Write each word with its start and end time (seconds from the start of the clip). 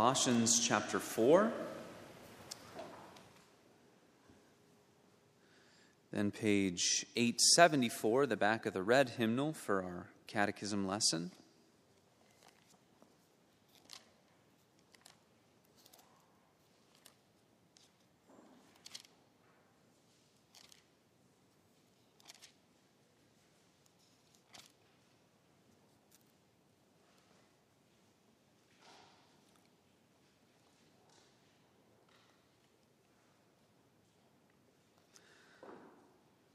Colossians 0.00 0.66
chapter 0.66 0.98
4. 0.98 1.52
Then, 6.10 6.30
page 6.30 7.04
874, 7.16 8.24
the 8.24 8.34
back 8.34 8.64
of 8.64 8.72
the 8.72 8.80
red 8.82 9.10
hymnal 9.10 9.52
for 9.52 9.82
our 9.82 10.06
catechism 10.26 10.86
lesson. 10.86 11.32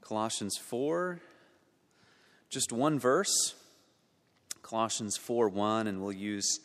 Colossians 0.06 0.56
4, 0.56 1.18
just 2.48 2.70
one 2.70 2.96
verse. 2.96 3.56
Colossians 4.62 5.16
4 5.16 5.48
1, 5.48 5.88
and 5.88 6.00
we'll 6.00 6.12
use 6.12 6.60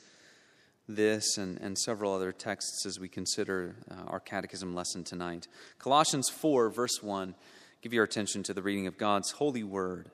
this 0.87 1.39
and, 1.39 1.59
and 1.59 1.75
several 1.75 2.13
other 2.13 2.31
texts 2.31 2.85
as 2.85 2.99
we 2.99 3.09
consider 3.09 3.77
uh, 3.89 4.03
our 4.05 4.19
catechism 4.19 4.75
lesson 4.75 5.03
tonight. 5.03 5.47
Colossians 5.79 6.29
4, 6.29 6.69
verse 6.69 7.01
1. 7.01 7.33
Give 7.81 7.93
your 7.93 8.03
attention 8.03 8.43
to 8.43 8.53
the 8.53 8.61
reading 8.61 8.85
of 8.85 8.99
God's 8.99 9.31
holy 9.31 9.63
word. 9.63 10.11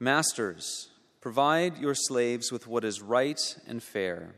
Masters, 0.00 0.88
provide 1.20 1.76
your 1.76 1.94
slaves 1.94 2.50
with 2.50 2.66
what 2.66 2.86
is 2.86 3.02
right 3.02 3.54
and 3.66 3.82
fair, 3.82 4.36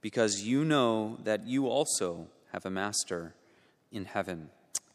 because 0.00 0.42
you 0.42 0.64
know 0.64 1.18
that 1.22 1.46
you 1.46 1.68
also 1.68 2.26
have 2.50 2.66
a 2.66 2.70
master 2.70 3.36
in 3.92 4.06
heaven. 4.06 4.50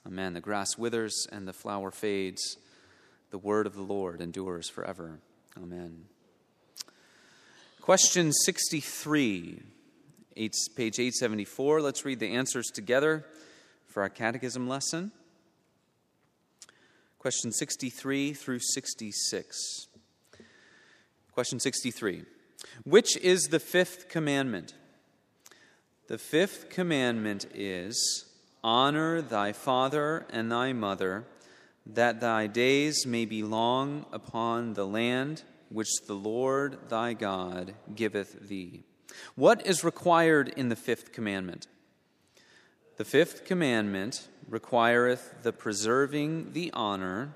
Amen. 0.10 0.34
The 0.34 0.42
grass 0.42 0.76
withers 0.76 1.28
and 1.32 1.48
the 1.48 1.54
flower 1.54 1.92
fades. 1.92 2.58
The 3.30 3.38
word 3.38 3.68
of 3.68 3.76
the 3.76 3.84
Lord 3.84 4.22
endures 4.22 4.68
forever. 4.68 5.20
Amen. 5.56 6.06
Question 7.80 8.34
63, 8.34 9.62
eight, 10.36 10.54
page 10.76 10.98
874. 10.98 11.82
Let's 11.82 12.06
read 12.06 12.20
the 12.20 12.34
answers 12.34 12.72
together 12.74 13.24
for 13.86 14.02
our 14.02 14.10
catechism 14.10 14.68
lesson. 14.68 15.12
Question 17.20 17.52
63 17.52 18.34
through 18.34 18.60
66. 18.62 19.58
Question 21.32 21.60
63. 21.60 22.24
Which 22.84 23.16
is 23.18 23.44
the 23.44 23.60
fifth 23.60 24.10
commandment? 24.10 24.74
The 26.08 26.18
fifth 26.18 26.72
commandment 26.72 27.46
is 27.54 28.26
Honor 28.64 29.22
thy 29.22 29.52
father 29.54 30.26
and 30.30 30.52
thy 30.52 30.74
mother, 30.74 31.26
that 31.86 32.20
thy 32.20 32.48
days 32.48 33.06
may 33.06 33.26
be 33.26 33.42
long 33.44 34.06
upon 34.12 34.74
the 34.74 34.86
land 34.86 35.44
which 35.70 35.90
the 36.08 36.14
Lord 36.14 36.78
thy 36.90 37.14
God 37.14 37.74
giveth 37.96 38.50
thee. 38.50 38.84
What 39.36 39.66
is 39.66 39.84
required 39.84 40.50
in 40.50 40.70
the 40.70 40.76
fifth 40.76 41.12
commandment? 41.12 41.68
The 42.98 43.06
fifth 43.06 43.46
commandment 43.46 44.28
requireth 44.48 45.36
the 45.44 45.54
preserving 45.54 46.54
the 46.54 46.72
honor 46.74 47.34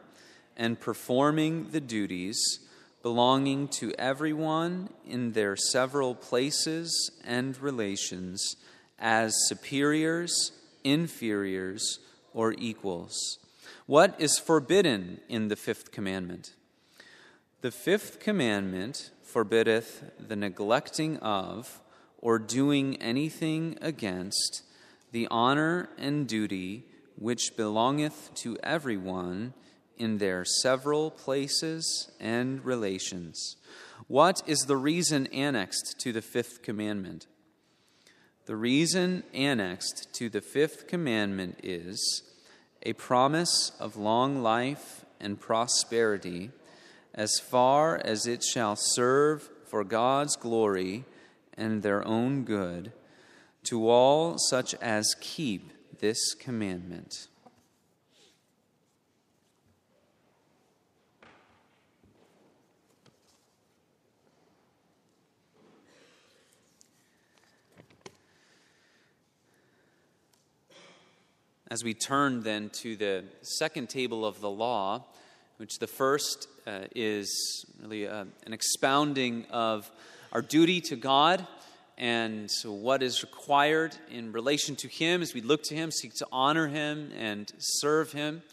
and 0.57 0.79
performing 0.79 1.69
the 1.71 1.81
duties 1.81 2.59
belonging 3.01 3.67
to 3.67 3.94
everyone 3.99 4.89
in 5.05 5.33
their 5.33 5.55
several 5.55 6.16
places 6.16 7.11
and 7.23 7.59
relations 7.61 8.55
as 8.97 9.33
superiors 9.47 10.53
inferiors, 10.84 12.00
or 12.34 12.53
equals. 12.57 13.40
What 13.85 14.16
is 14.19 14.40
forbidden 14.40 15.19
in 15.30 15.47
the 15.47 15.56
fifth 15.56 15.91
commandment? 15.91 16.53
The 17.62 17.72
fifth 17.72 18.19
commandment 18.19 19.12
forbiddeth 19.22 20.12
the 20.19 20.35
neglecting 20.35 21.18
of 21.18 21.81
or 22.18 22.40
doing 22.40 23.02
anything 23.02 23.78
against 23.81 24.63
the 25.12 25.28
honor 25.30 25.90
and 25.97 26.28
duty 26.28 26.86
which 27.16 27.56
belongeth 27.56 28.31
to 28.36 28.57
everyone 28.63 29.53
in 29.97 30.18
their 30.18 30.44
several 30.44 31.12
places 31.12 32.12
and 32.19 32.63
relations. 32.66 33.56
What 34.07 34.41
is 34.47 34.59
the 34.59 34.78
reason 34.78 35.28
annexed 35.28 36.00
to 36.00 36.12
the 36.12 36.22
fifth 36.22 36.62
commandment? 36.62 37.28
The 38.46 38.56
reason 38.58 39.24
annexed 39.34 40.14
to 40.16 40.30
the 40.30 40.42
fifth 40.42 40.88
commandment 40.88 41.59
is 41.64 42.24
a 42.81 42.92
promise 42.94 43.72
of 43.80 43.96
long 43.96 44.44
life 44.44 45.06
and 45.22 45.40
prosperity 45.40 46.52
as 47.14 47.40
far 47.40 47.98
as 48.04 48.28
it 48.28 48.44
shall 48.44 48.76
serve 48.76 49.50
for 49.66 49.86
God's 49.86 50.36
glory 50.36 51.06
and 51.58 51.84
their 51.84 52.06
own 52.06 52.44
good 52.44 52.92
to 53.64 53.90
all 53.90 54.38
such 54.38 54.75
as 54.75 55.16
keep 55.22 55.72
this 56.00 56.34
commandment. 56.34 57.30
As 71.73 71.84
we 71.84 71.95
turn 71.95 72.44
then 72.44 72.69
to 72.84 72.95
the 72.95 73.23
second 73.41 73.89
table 73.89 74.28
of 74.28 74.39
the 74.41 74.50
law, 74.51 75.06
which 75.57 75.79
the 75.79 75.88
first 75.88 76.47
uh, 76.67 76.81
is 76.95 77.66
really 77.81 78.07
uh, 78.07 78.25
an 78.45 78.53
expounding 78.53 79.47
of 79.50 79.89
our 80.33 80.44
duty 80.44 80.81
to 80.81 80.95
God 80.95 81.47
and 81.97 82.47
what 82.63 83.01
is 83.01 83.23
required 83.23 83.95
in 84.12 84.31
relation 84.33 84.75
to 84.75 84.88
Him 84.88 85.23
as 85.23 85.33
we 85.33 85.41
look 85.41 85.63
to 85.63 85.73
Him, 85.73 85.89
seek 85.89 86.13
to 86.17 86.28
honor 86.31 86.67
Him, 86.67 87.12
and 87.17 87.51
serve 87.57 88.12
Him. 88.12 88.44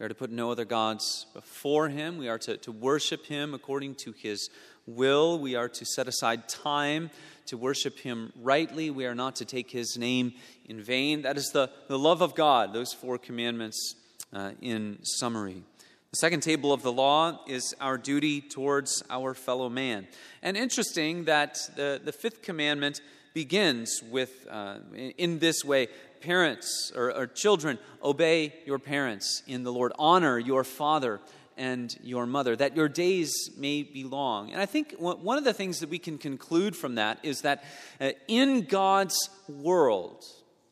We 0.00 0.06
are 0.06 0.08
to 0.08 0.16
put 0.16 0.32
no 0.32 0.50
other 0.50 0.64
gods 0.64 1.26
before 1.34 1.88
Him. 1.88 2.18
We 2.18 2.28
are 2.28 2.38
to, 2.38 2.56
to 2.56 2.72
worship 2.72 3.26
Him 3.26 3.54
according 3.54 3.94
to 4.06 4.10
His 4.10 4.50
will. 4.86 5.38
We 5.38 5.54
are 5.54 5.68
to 5.68 5.84
set 5.84 6.08
aside 6.08 6.48
time 6.48 7.10
to 7.46 7.56
worship 7.56 7.98
Him 7.98 8.32
rightly. 8.40 8.90
We 8.90 9.06
are 9.06 9.14
not 9.14 9.36
to 9.36 9.44
take 9.44 9.70
His 9.70 9.96
name 9.96 10.34
in 10.66 10.82
vain. 10.82 11.22
That 11.22 11.36
is 11.36 11.50
the, 11.52 11.70
the 11.88 11.98
love 11.98 12.22
of 12.22 12.34
God, 12.34 12.72
those 12.72 12.92
four 12.92 13.18
commandments 13.18 13.94
uh, 14.32 14.52
in 14.60 14.98
summary. 15.02 15.62
The 16.10 16.16
second 16.16 16.40
table 16.40 16.72
of 16.72 16.82
the 16.82 16.92
law 16.92 17.40
is 17.46 17.74
our 17.80 17.98
duty 17.98 18.40
towards 18.40 19.02
our 19.10 19.34
fellow 19.34 19.68
man. 19.68 20.06
And 20.42 20.56
interesting 20.56 21.24
that 21.24 21.58
the, 21.76 22.00
the 22.02 22.12
fifth 22.12 22.42
commandment 22.42 23.00
begins 23.34 24.02
with, 24.10 24.46
uh, 24.50 24.78
in 24.94 25.40
this 25.40 25.62
way, 25.62 25.88
parents 26.20 26.90
or, 26.96 27.12
or 27.12 27.26
children, 27.26 27.78
obey 28.02 28.54
your 28.64 28.78
parents 28.78 29.42
in 29.46 29.62
the 29.62 29.72
Lord, 29.72 29.92
honor 29.98 30.38
your 30.38 30.64
father 30.64 31.20
and 31.56 31.96
your 32.02 32.26
mother, 32.26 32.54
that 32.56 32.76
your 32.76 32.88
days 32.88 33.32
may 33.56 33.82
be 33.82 34.04
long. 34.04 34.52
And 34.52 34.60
I 34.60 34.66
think 34.66 34.94
one 34.98 35.38
of 35.38 35.44
the 35.44 35.54
things 35.54 35.80
that 35.80 35.88
we 35.88 35.98
can 35.98 36.18
conclude 36.18 36.76
from 36.76 36.96
that 36.96 37.18
is 37.22 37.42
that 37.42 37.64
uh, 38.00 38.10
in 38.28 38.62
God's 38.62 39.16
world, 39.48 40.22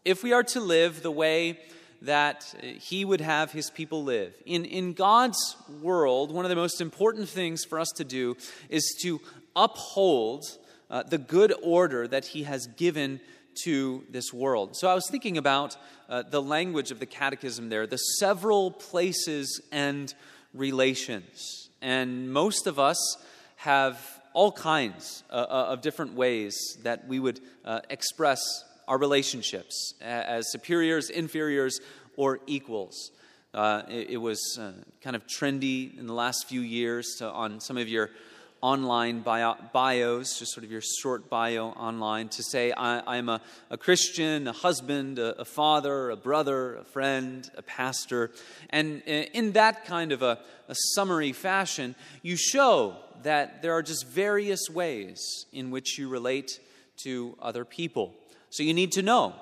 if 0.05 0.23
we 0.23 0.33
are 0.33 0.43
to 0.45 0.61
live 0.61 1.03
the 1.03 1.11
way 1.11 1.59
that 2.03 2.55
uh, 2.59 2.67
He 2.79 3.05
would 3.05 3.21
have 3.21 3.53
His 3.53 3.71
people 3.71 4.05
live, 4.05 4.35
in, 4.45 4.65
in 4.65 4.93
God's 4.93 5.57
world, 5.83 6.33
one 6.33 6.45
of 6.45 6.51
the 6.51 6.57
most 6.57 6.81
important 6.81 7.29
things 7.29 7.65
for 7.65 7.79
us 7.79 7.91
to 7.97 8.05
do 8.05 8.37
is 8.69 8.85
to 9.03 9.21
uphold 9.57 10.45
uh, 10.91 11.03
the 11.03 11.19
good 11.19 11.55
order 11.63 12.07
that 12.07 12.27
He 12.27 12.43
has 12.43 12.67
given 12.67 13.21
to 13.63 14.05
this 14.11 14.33
world. 14.33 14.77
So 14.77 14.89
I 14.89 14.95
was 14.95 15.09
thinking 15.09 15.39
about 15.39 15.77
uh, 16.09 16.23
the 16.23 16.43
language 16.43 16.91
of 16.91 16.99
the 16.99 17.07
catechism 17.07 17.69
there, 17.69 17.87
the 17.87 17.97
several 17.97 18.71
places 18.71 19.61
and 19.73 20.13
relations. 20.55 21.69
And 21.83 22.33
most 22.33 22.67
of 22.67 22.79
us 22.79 23.19
have 23.57 24.01
all 24.33 24.53
kinds 24.53 25.23
uh, 25.31 25.35
uh, 25.35 25.67
of 25.71 25.81
different 25.81 26.15
ways 26.15 26.57
that 26.83 27.07
we 27.07 27.21
would 27.21 27.41
uh, 27.65 27.81
express 27.91 28.41
our 28.89 28.99
relationships 28.99 29.95
as 30.01 30.51
superiors, 30.51 31.09
inferiors, 31.09 31.81
or 32.17 32.41
equals. 32.47 33.11
Uh, 33.55 33.83
it, 33.89 34.11
it, 34.11 34.17
was 34.17 34.59
uh, 34.61 34.73
kind 35.01 35.15
of 35.15 35.25
trendy 35.27 35.97
in 35.97 36.09
the 36.09 36.13
last 36.13 36.49
few 36.49 36.61
years 36.61 37.15
to, 37.19 37.31
on 37.31 37.61
some 37.61 37.77
of 37.79 37.89
your 37.89 38.11
online 38.65 39.21
bio, 39.21 39.57
bios, 39.75 40.39
just 40.39 40.55
sort 40.55 40.65
of 40.65 40.73
your 40.73 40.81
short 40.81 41.29
bio 41.29 41.69
online, 41.69 42.31
to 42.31 42.43
say, 42.43 42.73
I, 42.73 43.19
am 43.19 43.29
a, 43.29 43.43
a, 43.69 43.77
Christian, 43.77 44.49
a 44.49 44.53
husband, 44.53 45.19
a, 45.19 45.39
a, 45.39 45.45
father, 45.45 46.09
a 46.09 46.17
brother, 46.17 46.77
a 46.77 46.85
friend, 46.85 47.49
a 47.59 47.63
pastor. 47.63 48.31
And 48.71 49.03
uh, 49.07 49.29
in 49.35 49.53
that 49.53 49.85
kind 49.85 50.13
of 50.13 50.23
a, 50.23 50.39
a 50.67 50.75
summary 50.95 51.33
fashion, 51.33 51.95
you 52.23 52.37
show 52.37 52.97
that 53.23 53.61
there 53.61 53.75
are 53.75 53.83
just 53.83 54.07
various 54.09 54.71
ways 54.71 55.45
in 55.53 55.71
which 55.71 55.99
you 55.99 56.09
relate 56.09 56.59
to 57.03 57.37
other 57.43 57.67
people. 57.67 58.15
So 58.49 58.63
you 58.63 58.73
need 58.73 58.93
to 58.93 59.03
know 59.03 59.35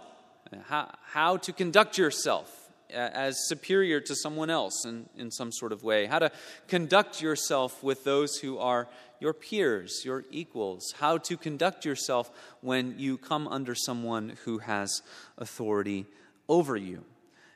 how, 0.64 0.90
how 1.04 1.36
to 1.36 1.52
conduct 1.52 1.96
yourself 1.96 2.61
as 2.92 3.48
superior 3.48 4.00
to 4.00 4.14
someone 4.14 4.50
else 4.50 4.84
in, 4.84 5.08
in 5.16 5.30
some 5.30 5.52
sort 5.52 5.72
of 5.72 5.82
way, 5.82 6.06
how 6.06 6.18
to 6.18 6.30
conduct 6.68 7.20
yourself 7.20 7.82
with 7.82 8.04
those 8.04 8.36
who 8.36 8.58
are 8.58 8.88
your 9.20 9.32
peers, 9.32 10.02
your 10.04 10.24
equals, 10.30 10.94
how 10.98 11.16
to 11.16 11.36
conduct 11.36 11.84
yourself 11.84 12.30
when 12.60 12.98
you 12.98 13.16
come 13.16 13.46
under 13.48 13.74
someone 13.74 14.36
who 14.44 14.58
has 14.58 15.02
authority 15.38 16.06
over 16.48 16.76
you. 16.76 17.04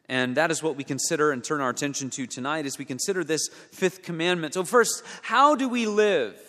And 0.09 0.37
that 0.37 0.53
is 0.53 0.63
what 0.63 0.77
we 0.77 0.85
consider 0.85 1.33
and 1.33 1.43
turn 1.43 1.61
our 1.61 1.71
attention 1.71 2.11
to 2.11 2.27
tonight 2.27 2.65
as 2.65 2.79
we 2.79 2.85
consider 2.85 3.25
this 3.25 3.49
fifth 3.73 4.03
commandment. 4.03 4.55
So, 4.55 4.63
first, 4.63 5.03
how 5.23 5.57
do 5.57 5.69
we 5.69 5.87
live 5.87 6.41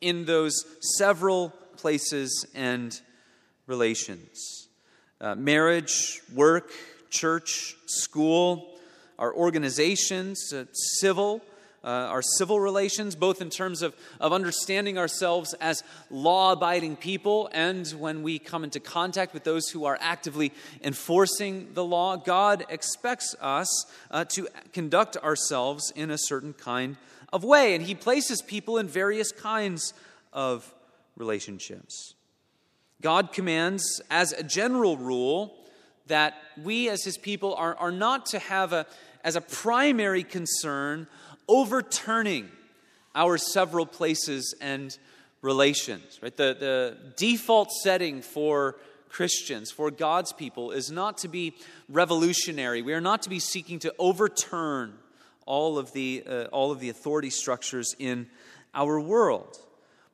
in 0.00 0.24
those 0.24 0.64
several 0.96 1.50
places 1.76 2.46
and 2.54 2.98
relations? 3.66 4.68
Uh, 5.20 5.34
marriage, 5.34 6.20
work, 6.34 6.72
church, 7.12 7.76
school, 7.86 8.68
our 9.18 9.32
organizations, 9.32 10.52
uh, 10.52 10.64
civil, 10.72 11.40
uh, 11.84 11.88
our 11.88 12.22
civil 12.22 12.58
relations, 12.58 13.14
both 13.14 13.40
in 13.40 13.50
terms 13.50 13.82
of, 13.82 13.94
of 14.18 14.32
understanding 14.32 14.98
ourselves 14.98 15.54
as 15.54 15.82
law 16.10 16.52
abiding 16.52 16.96
people 16.96 17.48
and 17.52 17.88
when 17.98 18.22
we 18.22 18.38
come 18.38 18.64
into 18.64 18.80
contact 18.80 19.34
with 19.34 19.44
those 19.44 19.68
who 19.68 19.84
are 19.84 19.98
actively 20.00 20.52
enforcing 20.82 21.68
the 21.74 21.84
law. 21.84 22.16
God 22.16 22.64
expects 22.68 23.34
us 23.40 23.86
uh, 24.10 24.24
to 24.30 24.48
conduct 24.72 25.16
ourselves 25.18 25.92
in 25.94 26.10
a 26.10 26.18
certain 26.18 26.52
kind 26.52 26.96
of 27.32 27.44
way, 27.44 27.74
and 27.74 27.84
He 27.84 27.94
places 27.94 28.42
people 28.42 28.78
in 28.78 28.88
various 28.88 29.32
kinds 29.32 29.92
of 30.32 30.72
relationships. 31.16 32.14
God 33.00 33.32
commands, 33.32 34.00
as 34.10 34.32
a 34.32 34.44
general 34.44 34.96
rule, 34.96 35.56
that 36.06 36.34
we 36.62 36.88
as 36.88 37.04
His 37.04 37.18
people 37.18 37.54
are, 37.54 37.74
are 37.76 37.92
not 37.92 38.26
to 38.26 38.38
have 38.38 38.72
a, 38.72 38.86
as 39.24 39.36
a 39.36 39.40
primary 39.40 40.24
concern 40.24 41.06
overturning 41.48 42.48
our 43.14 43.36
several 43.38 43.86
places 43.86 44.54
and 44.60 44.96
relations. 45.42 46.18
Right? 46.22 46.36
The, 46.36 46.56
the 46.58 46.96
default 47.16 47.70
setting 47.70 48.22
for 48.22 48.76
Christians, 49.08 49.70
for 49.70 49.90
God's 49.90 50.32
people, 50.32 50.70
is 50.70 50.90
not 50.90 51.18
to 51.18 51.28
be 51.28 51.54
revolutionary. 51.88 52.80
We 52.80 52.94
are 52.94 53.00
not 53.00 53.22
to 53.22 53.28
be 53.28 53.38
seeking 53.38 53.78
to 53.80 53.94
overturn 53.98 54.94
all 55.44 55.76
of 55.76 55.92
the, 55.92 56.24
uh, 56.26 56.44
all 56.44 56.70
of 56.70 56.80
the 56.80 56.88
authority 56.88 57.30
structures 57.30 57.94
in 57.98 58.26
our 58.74 58.98
world. 58.98 59.58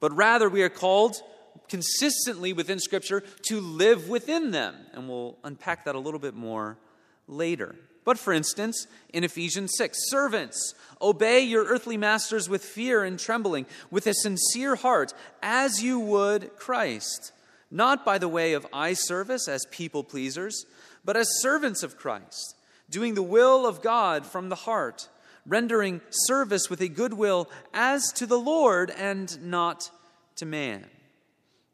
But 0.01 0.17
rather, 0.17 0.49
we 0.49 0.63
are 0.63 0.69
called 0.69 1.23
consistently 1.69 2.53
within 2.53 2.79
Scripture 2.79 3.23
to 3.43 3.61
live 3.61 4.09
within 4.09 4.51
them. 4.51 4.75
And 4.93 5.09
we'll 5.09 5.39
unpack 5.45 5.85
that 5.85 5.95
a 5.95 6.01
little 6.01 6.21
bit 6.21 6.35
more 6.35 6.79
later. 7.27 7.75
But 8.05 8.19
for 8.19 8.33
instance, 8.33 8.87
in 9.13 9.23
Ephesians 9.23 9.73
6, 9.77 9.99
servants, 10.09 10.75
obey 11.03 11.41
your 11.41 11.67
earthly 11.67 11.99
masters 11.99 12.49
with 12.49 12.65
fear 12.65 13.05
and 13.05 13.19
trembling, 13.19 13.67
with 13.91 14.07
a 14.07 14.15
sincere 14.15 14.77
heart, 14.77 15.13
as 15.43 15.83
you 15.83 16.01
would 16.01 16.57
Christ, 16.57 17.33
not 17.71 18.07
by 18.07 18.17
the 18.17 18.27
way 18.27 18.55
of 18.55 18.67
eye 18.73 18.95
service 18.95 19.47
as 19.47 19.67
people 19.67 20.03
pleasers, 20.03 20.65
but 21.05 21.19
as 21.19 21.29
servants 21.41 21.83
of 21.83 21.99
Christ, 21.99 22.57
doing 22.89 23.15
the 23.15 23.23
will 23.23 23.67
of 23.67 23.83
God 23.83 24.25
from 24.25 24.49
the 24.49 24.55
heart, 24.55 25.09
rendering 25.47 26.01
service 26.11 26.71
with 26.71 26.81
a 26.81 26.89
good 26.89 27.13
will 27.13 27.51
as 27.75 28.11
to 28.13 28.25
the 28.25 28.39
Lord 28.39 28.91
and 28.91 29.51
not 29.51 29.91
to 30.37 30.47
man. 30.47 30.87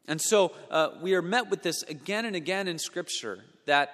And 0.06 0.20
so 0.20 0.52
uh, 0.70 0.90
we 1.00 1.14
are 1.14 1.22
met 1.22 1.50
with 1.50 1.62
this 1.62 1.82
again 1.84 2.24
and 2.24 2.36
again 2.36 2.68
in 2.68 2.78
Scripture 2.78 3.44
that 3.66 3.90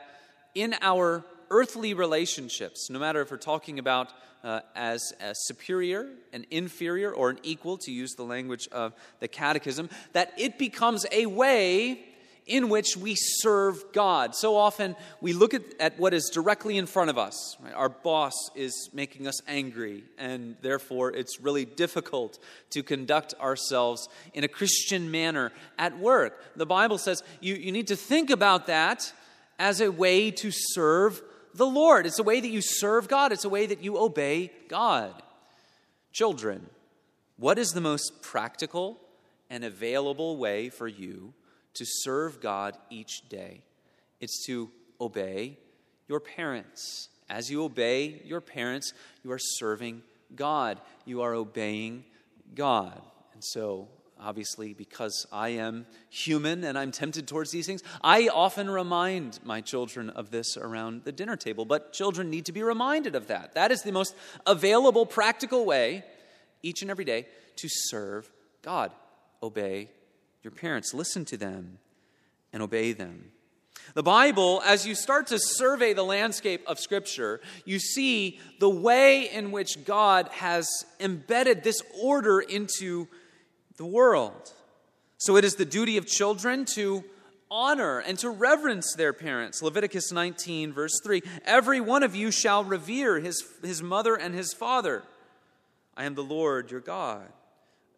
in 0.55 0.75
our 0.81 1.25
earthly 1.51 1.95
relationships, 1.95 2.89
no 2.91 2.99
matter 2.99 3.21
if 3.21 3.31
we're 3.31 3.37
talking 3.37 3.79
about 3.79 4.13
uh, 4.43 4.61
as 4.75 5.13
a 5.21 5.35
superior, 5.35 6.09
an 6.33 6.47
inferior, 6.51 7.13
or 7.13 7.31
an 7.31 7.39
equal, 7.43 7.77
to 7.79 7.93
use 7.93 8.15
the 8.15 8.23
language 8.23 8.69
of 8.73 8.95
the 9.21 9.29
Catechism, 9.29 9.91
that 10.13 10.33
it 10.39 10.59
becomes 10.59 11.05
a 11.13 11.27
way 11.27 12.05
in 12.51 12.69
which 12.69 12.97
we 12.97 13.15
serve 13.15 13.93
God. 13.93 14.35
So 14.35 14.57
often 14.57 14.97
we 15.21 15.33
look 15.33 15.55
at, 15.55 15.63
at 15.79 15.99
what 16.01 16.13
is 16.13 16.31
directly 16.35 16.77
in 16.77 16.87
front 16.87 17.09
of 17.09 17.17
us. 17.17 17.57
Right? 17.63 17.73
Our 17.73 17.89
boss 17.89 18.35
is 18.57 18.91
making 18.93 19.29
us 19.29 19.41
angry, 19.47 20.03
and 20.19 20.57
therefore 20.61 21.13
it's 21.13 21.41
really 21.41 21.65
difficult 21.65 22.41
to 22.71 22.83
conduct 22.83 23.35
ourselves 23.41 24.09
in 24.35 24.43
a 24.43 24.49
Christian 24.49 25.13
manner 25.13 25.53
at 25.79 25.97
work. 25.99 26.43
The 26.57 26.67
Bible 26.67 26.99
says 26.99 27.23
you, 27.41 27.55
you 27.55 27.71
need 27.71 27.87
to 27.87 27.97
think 27.97 28.31
about 28.31 28.67
that 28.67 29.13
as 29.59 29.81
a 29.81 29.93
way 29.93 30.33
to 30.33 30.51
serve 30.51 31.23
the 31.55 31.67
Lord. 31.67 32.05
It's 32.05 32.19
a 32.19 32.25
way 32.25 32.41
that 32.41 32.49
you 32.49 32.61
serve 32.61 33.07
God, 33.07 33.31
it's 33.31 33.45
a 33.45 33.49
way 33.49 33.67
that 33.67 33.83
you 33.83 33.97
obey 33.97 34.51
God. 34.69 35.23
Children, 36.13 36.67
what 37.37 37.59
is 37.59 37.71
the 37.71 37.81
most 37.81 38.23
practical 38.23 38.99
and 39.49 39.65
available 39.65 40.37
way 40.37 40.69
for 40.69 40.89
you 40.89 41.33
to 41.75 41.85
serve 41.87 42.41
God 42.41 42.77
each 42.91 43.29
day? 43.29 43.63
It's 44.21 44.45
to 44.47 44.71
obey 45.01 45.59
your 46.09 46.21
parents. 46.21 47.09
As 47.29 47.51
you 47.51 47.65
obey 47.65 48.23
your 48.25 48.41
parents, 48.41 48.93
you 49.23 49.31
are 49.33 49.39
serving 49.39 50.03
God. 50.35 50.81
You 51.05 51.23
are 51.23 51.35
obeying 51.35 52.05
God. 52.55 53.01
And 53.33 53.43
so 53.45 53.89
obviously, 54.21 54.75
because 54.75 55.27
I 55.33 55.51
am 55.51 55.87
human 56.11 56.65
and 56.65 56.79
I'm 56.79 56.91
tempted 56.91 57.27
towards 57.27 57.51
these 57.51 57.67
things, 57.67 57.83
I 58.03 58.29
often 58.29 58.69
remind 58.69 59.41
my 59.45 59.61
children 59.61 60.11
of 60.11 60.31
this 60.31 60.57
around 60.57 61.05
the 61.05 61.13
dinner 61.13 61.37
table. 61.37 61.65
But 61.65 61.93
children 61.93 62.31
need 62.31 62.47
to 62.47 62.53
be 62.53 62.63
reminded 62.63 63.15
of 63.15 63.29
that. 63.29 63.55
That 63.55 63.71
is 63.71 63.83
the 63.83 63.93
most 63.93 64.15
available, 64.47 65.07
practical 65.07 65.65
way 65.65 66.05
each 66.63 66.83
and 66.83 66.91
every 66.91 67.05
day 67.05 67.27
to 67.57 67.69
serve 67.69 68.31
God. 68.63 68.93
Obey 69.43 69.89
your 70.43 70.51
parents, 70.51 70.95
listen 70.95 71.25
to 71.27 71.37
them, 71.37 71.79
and 72.53 72.63
obey 72.63 72.93
them. 72.93 73.33
The 73.95 74.03
Bible, 74.03 74.63
as 74.65 74.87
you 74.87 74.95
start 74.95 75.27
to 75.29 75.39
survey 75.39 75.93
the 75.93 76.05
landscape 76.05 76.63
of 76.67 76.79
Scripture, 76.79 77.41
you 77.65 77.79
see 77.79 78.39
the 78.61 78.71
way 78.71 79.29
in 79.29 79.51
which 79.51 79.85
God 79.85 80.29
has 80.29 80.69
embedded 81.01 81.63
this 81.63 81.83
order 82.01 82.41
into 82.41 83.09
the 83.77 83.87
world. 83.87 84.53
So 85.19 85.37
it 85.37 85.45
is 85.45 85.57
the 85.57 85.65
duty 85.65 85.97
of 85.97 86.07
children 86.07 86.65
to 86.77 87.05
honor 87.51 87.99
and 87.99 88.19
to 88.21 88.31
reverence 88.31 88.95
their 88.95 89.13
parents. 89.13 89.61
Leviticus 89.61 90.13
19, 90.13 90.73
verse 90.73 91.01
3 91.03 91.23
Every 91.45 91.81
one 91.81 92.03
of 92.03 92.15
you 92.15 92.31
shall 92.31 92.63
revere 92.63 93.19
his, 93.19 93.45
his 93.63 93.83
mother 93.83 94.15
and 94.15 94.35
his 94.35 94.53
father. 94.53 95.03
I 95.97 96.05
am 96.05 96.15
the 96.15 96.23
Lord 96.23 96.71
your 96.71 96.81
God. 96.81 97.27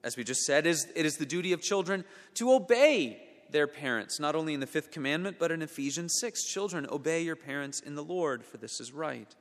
As 0.04 0.16
we 0.16 0.24
just 0.24 0.42
said, 0.42 0.66
is, 0.66 0.86
it 0.96 1.06
is 1.06 1.16
the 1.16 1.26
duty 1.26 1.52
of 1.52 1.60
children 1.60 2.04
to 2.34 2.52
obey 2.52 3.22
their 3.50 3.66
parents, 3.66 4.18
not 4.18 4.34
only 4.34 4.54
in 4.54 4.60
the 4.60 4.66
fifth 4.66 4.90
commandment, 4.90 5.36
but 5.38 5.52
in 5.52 5.62
Ephesians 5.62 6.16
6. 6.20 6.44
Children, 6.44 6.86
obey 6.90 7.22
your 7.22 7.36
parents 7.36 7.80
in 7.80 7.94
the 7.94 8.02
Lord, 8.02 8.44
for 8.44 8.56
this 8.56 8.80
is 8.80 8.92
right. 8.92 9.32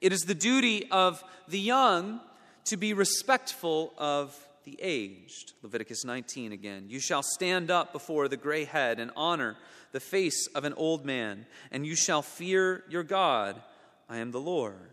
It 0.00 0.12
is 0.12 0.22
the 0.22 0.34
duty 0.34 0.90
of 0.90 1.22
the 1.46 1.60
young 1.60 2.20
to 2.64 2.76
be 2.76 2.92
respectful 2.92 3.92
of 3.96 4.36
the 4.64 4.78
aged. 4.82 5.52
Leviticus 5.62 6.04
19 6.04 6.52
again. 6.52 6.86
You 6.88 6.98
shall 6.98 7.22
stand 7.22 7.70
up 7.70 7.92
before 7.92 8.26
the 8.26 8.36
gray 8.36 8.64
head 8.64 8.98
and 8.98 9.12
honor 9.16 9.56
the 9.92 10.00
face 10.00 10.48
of 10.54 10.64
an 10.64 10.74
old 10.74 11.06
man, 11.06 11.46
and 11.70 11.86
you 11.86 11.94
shall 11.94 12.22
fear 12.22 12.82
your 12.88 13.04
God. 13.04 13.62
I 14.08 14.18
am 14.18 14.32
the 14.32 14.40
Lord. 14.40 14.92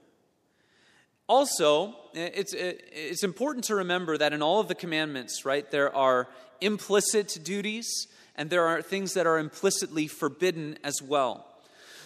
Also, 1.28 1.96
it's, 2.14 2.54
it's 2.54 3.24
important 3.24 3.66
to 3.66 3.76
remember 3.76 4.18
that 4.18 4.34
in 4.34 4.42
all 4.42 4.60
of 4.60 4.68
the 4.68 4.76
commandments, 4.76 5.46
right, 5.46 5.70
there 5.72 5.96
are 5.96 6.28
implicit 6.60 7.40
duties 7.44 8.08
and 8.36 8.50
there 8.50 8.66
are 8.66 8.82
things 8.82 9.14
that 9.14 9.28
are 9.28 9.38
implicitly 9.38 10.08
forbidden 10.08 10.78
as 10.84 11.02
well. 11.02 11.46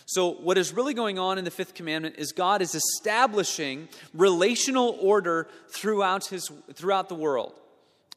So, 0.06 0.32
what 0.32 0.58
is 0.58 0.72
really 0.72 0.94
going 0.94 1.20
on 1.20 1.38
in 1.38 1.44
the 1.44 1.52
fifth 1.52 1.74
commandment 1.74 2.16
is 2.18 2.32
God 2.32 2.62
is 2.62 2.76
establishing 2.76 3.90
relational 4.14 4.98
order 5.02 5.50
throughout, 5.70 6.28
his, 6.28 6.50
throughout 6.74 7.10
the 7.10 7.16
world 7.16 7.54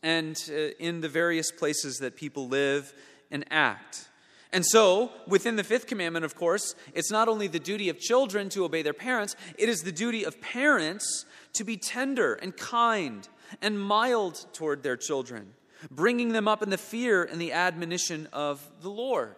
and 0.02 0.40
uh, 0.49 0.71
in 0.78 1.00
the 1.00 1.09
various 1.09 1.50
places 1.50 1.99
that 1.99 2.14
people 2.14 2.47
live 2.47 2.92
and 3.30 3.45
act. 3.50 4.07
And 4.52 4.66
so, 4.66 5.12
within 5.28 5.57
the 5.57 5.64
fifth 5.64 5.87
commandment, 5.87 6.25
of 6.25 6.35
course, 6.35 6.75
it's 6.92 7.11
not 7.11 7.28
only 7.28 7.47
the 7.47 7.61
duty 7.61 7.88
of 7.88 8.00
children 8.00 8.49
to 8.50 8.64
obey 8.64 8.83
their 8.83 8.92
parents, 8.92 9.37
it 9.57 9.69
is 9.69 9.83
the 9.83 9.92
duty 9.92 10.25
of 10.25 10.40
parents 10.40 11.25
to 11.52 11.62
be 11.62 11.76
tender 11.76 12.35
and 12.35 12.57
kind 12.57 13.28
and 13.62 13.80
mild 13.80 14.47
toward 14.52 14.83
their 14.83 14.97
children, 14.97 15.52
bringing 15.90 16.33
them 16.33 16.49
up 16.49 16.62
in 16.62 16.71
the 16.71 16.78
fear 16.78 17.23
and 17.23 17.40
the 17.40 17.52
admonition 17.52 18.28
of 18.33 18.66
the 18.83 18.90
Lord. 18.90 19.37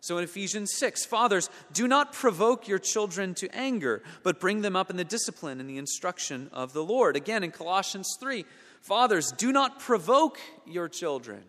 So 0.00 0.18
in 0.18 0.24
Ephesians 0.24 0.72
6, 0.76 1.06
fathers, 1.06 1.48
do 1.72 1.88
not 1.88 2.12
provoke 2.12 2.68
your 2.68 2.78
children 2.78 3.34
to 3.36 3.54
anger, 3.54 4.02
but 4.22 4.38
bring 4.38 4.60
them 4.60 4.76
up 4.76 4.90
in 4.90 4.96
the 4.96 5.04
discipline 5.04 5.60
and 5.60 5.68
the 5.68 5.78
instruction 5.78 6.50
of 6.52 6.74
the 6.74 6.84
Lord. 6.84 7.16
Again, 7.16 7.42
in 7.42 7.50
Colossians 7.50 8.14
3, 8.20 8.44
fathers, 8.82 9.32
do 9.32 9.50
not 9.50 9.78
provoke 9.78 10.38
your 10.66 10.88
children, 10.88 11.42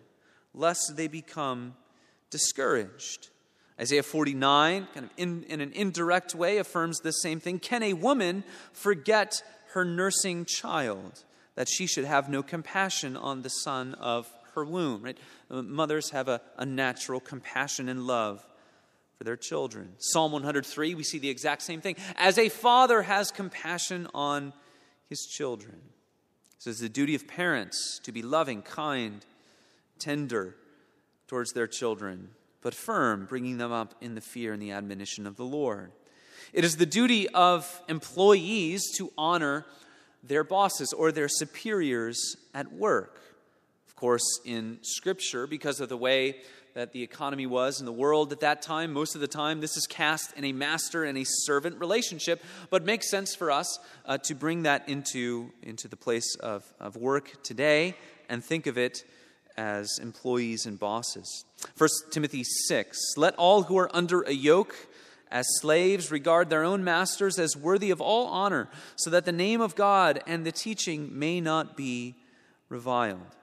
lest 0.54 0.96
they 0.96 1.08
become 1.08 1.76
discouraged. 2.36 3.30
Isaiah 3.80 4.04
49, 4.04 4.88
kind 4.94 5.06
of 5.06 5.12
in, 5.15 5.44
in 5.44 5.62
an 5.62 5.72
indirect 5.72 6.36
way, 6.36 6.58
affirms 6.58 7.00
the 7.00 7.13
same 7.13 7.39
thing. 7.39 7.60
Can 7.60 7.82
a 7.82 7.94
woman 7.94 8.44
forget 8.74 9.42
her 9.72 9.86
nursing 9.86 10.44
child, 10.44 11.24
that 11.56 11.70
she 11.70 11.88
should 11.88 12.04
have 12.04 12.27
no 12.27 12.44
compassion 12.44 13.15
on 13.15 13.42
the 13.42 13.50
son 13.50 13.94
of 13.94 14.30
her 14.54 14.65
womb? 14.65 15.01
Right? 15.01 15.18
Uh, 15.50 15.62
mothers 15.62 16.10
have 16.10 16.27
a, 16.27 16.42
a 16.58 16.65
natural 16.65 17.22
compassion 17.22 17.88
and 17.88 18.06
love 18.06 18.46
for 19.18 19.24
their 19.24 19.38
children. 19.38 19.94
Psalm 20.00 20.34
103, 20.34 20.94
we 20.94 21.04
see 21.04 21.20
the 21.20 21.30
exact 21.30 21.62
same 21.62 21.80
thing. 21.80 21.96
As 22.18 22.38
a 22.38 22.50
father 22.50 23.04
has 23.04 23.32
compassion 23.32 24.10
on 24.13 24.51
his 25.08 25.25
children. 25.25 25.80
So 26.58 26.70
it's 26.70 26.82
the 26.82 26.89
duty 26.89 27.15
of 27.15 27.30
parents 27.30 28.01
to 28.04 28.12
be 28.12 28.22
loving, 28.22 28.62
kind, 28.62 29.25
tender 30.00 30.56
towards 31.27 31.53
their 31.53 31.67
children 31.67 32.29
but 32.65 32.74
firm, 32.74 33.27
bringing 33.27 33.60
them 33.60 33.72
up 33.72 33.94
in 34.01 34.15
the 34.15 34.22
fear 34.22 34.51
and 34.51 34.60
the 34.60 34.72
admonition 34.72 35.27
of 35.27 35.36
the 35.36 35.46
Lord. 35.46 35.91
It 36.51 36.65
is 36.65 36.77
the 36.77 36.86
duty 36.88 37.29
of 37.29 37.79
employees 37.88 38.91
to 38.98 39.12
honor 39.20 39.67
their 40.24 40.44
bosses 40.44 40.91
or 40.91 41.12
their 41.12 41.27
superiors 41.27 42.36
at 42.55 42.74
work. 42.74 43.22
Of 43.88 43.96
course, 43.96 44.39
in 44.46 44.79
Scripture, 44.82 45.46
because 45.46 45.79
of 45.79 45.89
the 45.89 45.98
way 45.98 46.38
that 46.74 46.91
the 46.91 47.03
economy 47.03 47.46
was 47.46 47.79
in 47.79 47.86
the 47.86 47.94
world 47.94 48.32
at 48.32 48.39
that 48.39 48.63
time, 48.63 48.91
most 48.91 49.13
of 49.13 49.22
the 49.22 49.27
time 49.27 49.62
this 49.62 49.77
is 49.77 49.86
cast 49.86 50.36
in 50.36 50.44
a 50.44 50.51
master 50.51 51.03
and 51.03 51.20
a 51.20 51.24
servant 51.24 51.79
relationship, 51.79 52.44
but 52.72 52.84
makes 52.84 53.12
sense 53.12 53.36
for 53.36 53.51
us 53.51 53.77
uh, 54.08 54.17
to 54.17 54.34
bring 54.34 54.63
that 54.63 54.89
into, 54.89 55.51
into 55.62 55.88
the 55.88 55.96
place 55.96 56.36
of, 56.38 56.65
of 56.79 56.96
work 56.96 57.44
today 57.44 57.96
and 58.27 58.44
think 58.44 58.65
of 58.65 58.75
it 58.75 59.03
as 59.58 60.00
employees 60.02 60.66
and 60.66 60.80
bosses. 60.80 61.46
1 61.78 61.90
Timothy 62.12 62.44
6 62.44 62.98
Let 63.18 63.36
all 63.36 63.64
who 63.64 63.78
are 63.78 63.96
under 63.96 64.22
a 64.22 64.32
yoke 64.32 64.76
as 65.32 65.46
slaves 65.60 66.12
regard 66.12 66.50
their 66.50 66.64
own 66.64 66.84
masters 66.84 67.40
as 67.40 67.58
worthy 67.58 67.92
of 67.92 68.00
all 68.00 68.28
honor, 68.28 68.70
so 68.96 69.10
that 69.10 69.26
the 69.26 69.32
name 69.32 69.62
of 69.62 69.76
God 69.76 70.22
and 70.28 70.46
the 70.46 70.52
teaching 70.52 71.18
may 71.18 71.42
not 71.42 71.76
be 71.76 72.16
reviled. 72.70 73.36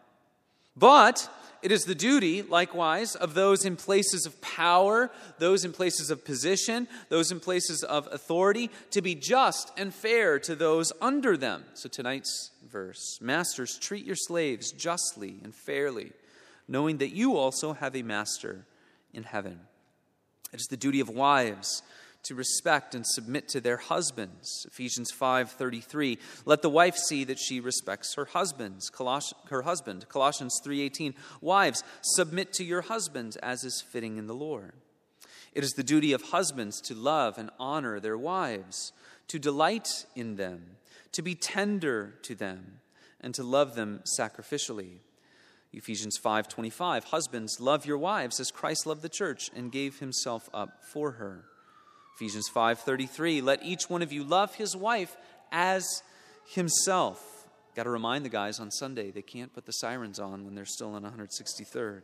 But 0.76 1.28
it 1.62 1.70
is 1.70 1.84
the 1.84 1.94
duty, 1.94 2.42
likewise, 2.42 3.14
of 3.14 3.34
those 3.34 3.64
in 3.64 3.76
places 3.76 4.26
of 4.26 4.40
power, 4.40 5.10
those 5.38 5.64
in 5.64 5.72
places 5.72 6.10
of 6.10 6.24
position, 6.24 6.88
those 7.08 7.30
in 7.30 7.38
places 7.38 7.84
of 7.84 8.08
authority, 8.10 8.70
to 8.90 9.00
be 9.00 9.14
just 9.14 9.70
and 9.76 9.94
fair 9.94 10.40
to 10.40 10.56
those 10.56 10.92
under 11.00 11.36
them. 11.36 11.64
So 11.74 11.88
tonight's 11.88 12.50
verse 12.72 13.18
Masters, 13.20 13.78
treat 13.78 14.04
your 14.04 14.16
slaves 14.16 14.72
justly 14.72 15.36
and 15.44 15.54
fairly, 15.54 16.12
knowing 16.66 16.98
that 16.98 17.14
you 17.14 17.36
also 17.36 17.74
have 17.74 17.94
a 17.94 18.02
master 18.02 18.66
in 19.12 19.22
heaven. 19.22 19.60
It 20.52 20.60
is 20.60 20.66
the 20.66 20.76
duty 20.76 21.00
of 21.00 21.08
wives 21.08 21.82
to 22.24 22.34
respect 22.34 22.94
and 22.94 23.06
submit 23.06 23.48
to 23.48 23.60
their 23.60 23.78
husbands. 23.78 24.64
Ephesians 24.68 25.10
5:33. 25.10 26.18
Let 26.44 26.62
the 26.62 26.70
wife 26.70 26.96
see 26.96 27.24
that 27.24 27.38
she 27.38 27.60
respects 27.60 28.14
her 28.14 28.26
husbands. 28.26 28.90
Coloss- 28.90 29.34
her 29.48 29.62
husband. 29.62 30.08
Colossians 30.08 30.60
3:18. 30.62 31.14
Wives, 31.40 31.82
submit 32.02 32.52
to 32.54 32.64
your 32.64 32.82
husbands 32.82 33.36
as 33.36 33.64
is 33.64 33.82
fitting 33.90 34.18
in 34.18 34.26
the 34.26 34.34
Lord. 34.34 34.72
It 35.52 35.64
is 35.64 35.72
the 35.72 35.82
duty 35.82 36.12
of 36.12 36.22
husbands 36.22 36.80
to 36.82 36.94
love 36.94 37.38
and 37.38 37.50
honor 37.58 38.00
their 38.00 38.16
wives, 38.16 38.92
to 39.28 39.38
delight 39.38 40.06
in 40.14 40.36
them, 40.36 40.76
to 41.12 41.22
be 41.22 41.34
tender 41.34 42.14
to 42.22 42.34
them, 42.34 42.80
and 43.20 43.34
to 43.34 43.42
love 43.42 43.74
them 43.74 44.00
sacrificially. 44.18 44.98
Ephesians 45.72 46.18
5:25 46.18 47.04
Husbands 47.04 47.60
love 47.60 47.86
your 47.86 47.98
wives 47.98 48.40
as 48.40 48.50
Christ 48.50 48.86
loved 48.86 49.02
the 49.02 49.08
church 49.08 49.50
and 49.54 49.72
gave 49.72 50.00
himself 50.00 50.50
up 50.52 50.84
for 50.84 51.12
her. 51.12 51.44
Ephesians 52.16 52.48
5:33 52.48 53.40
Let 53.40 53.62
each 53.62 53.88
one 53.88 54.02
of 54.02 54.12
you 54.12 54.24
love 54.24 54.56
his 54.56 54.76
wife 54.76 55.16
as 55.50 56.02
himself. 56.46 57.46
Got 57.74 57.84
to 57.84 57.90
remind 57.90 58.24
the 58.24 58.30
guys 58.30 58.60
on 58.60 58.70
Sunday 58.70 59.10
they 59.10 59.22
can't 59.22 59.54
put 59.54 59.64
the 59.64 59.72
sirens 59.72 60.18
on 60.18 60.44
when 60.44 60.54
they're 60.54 60.66
still 60.66 60.94
on 60.94 61.04
163rd. 61.04 62.02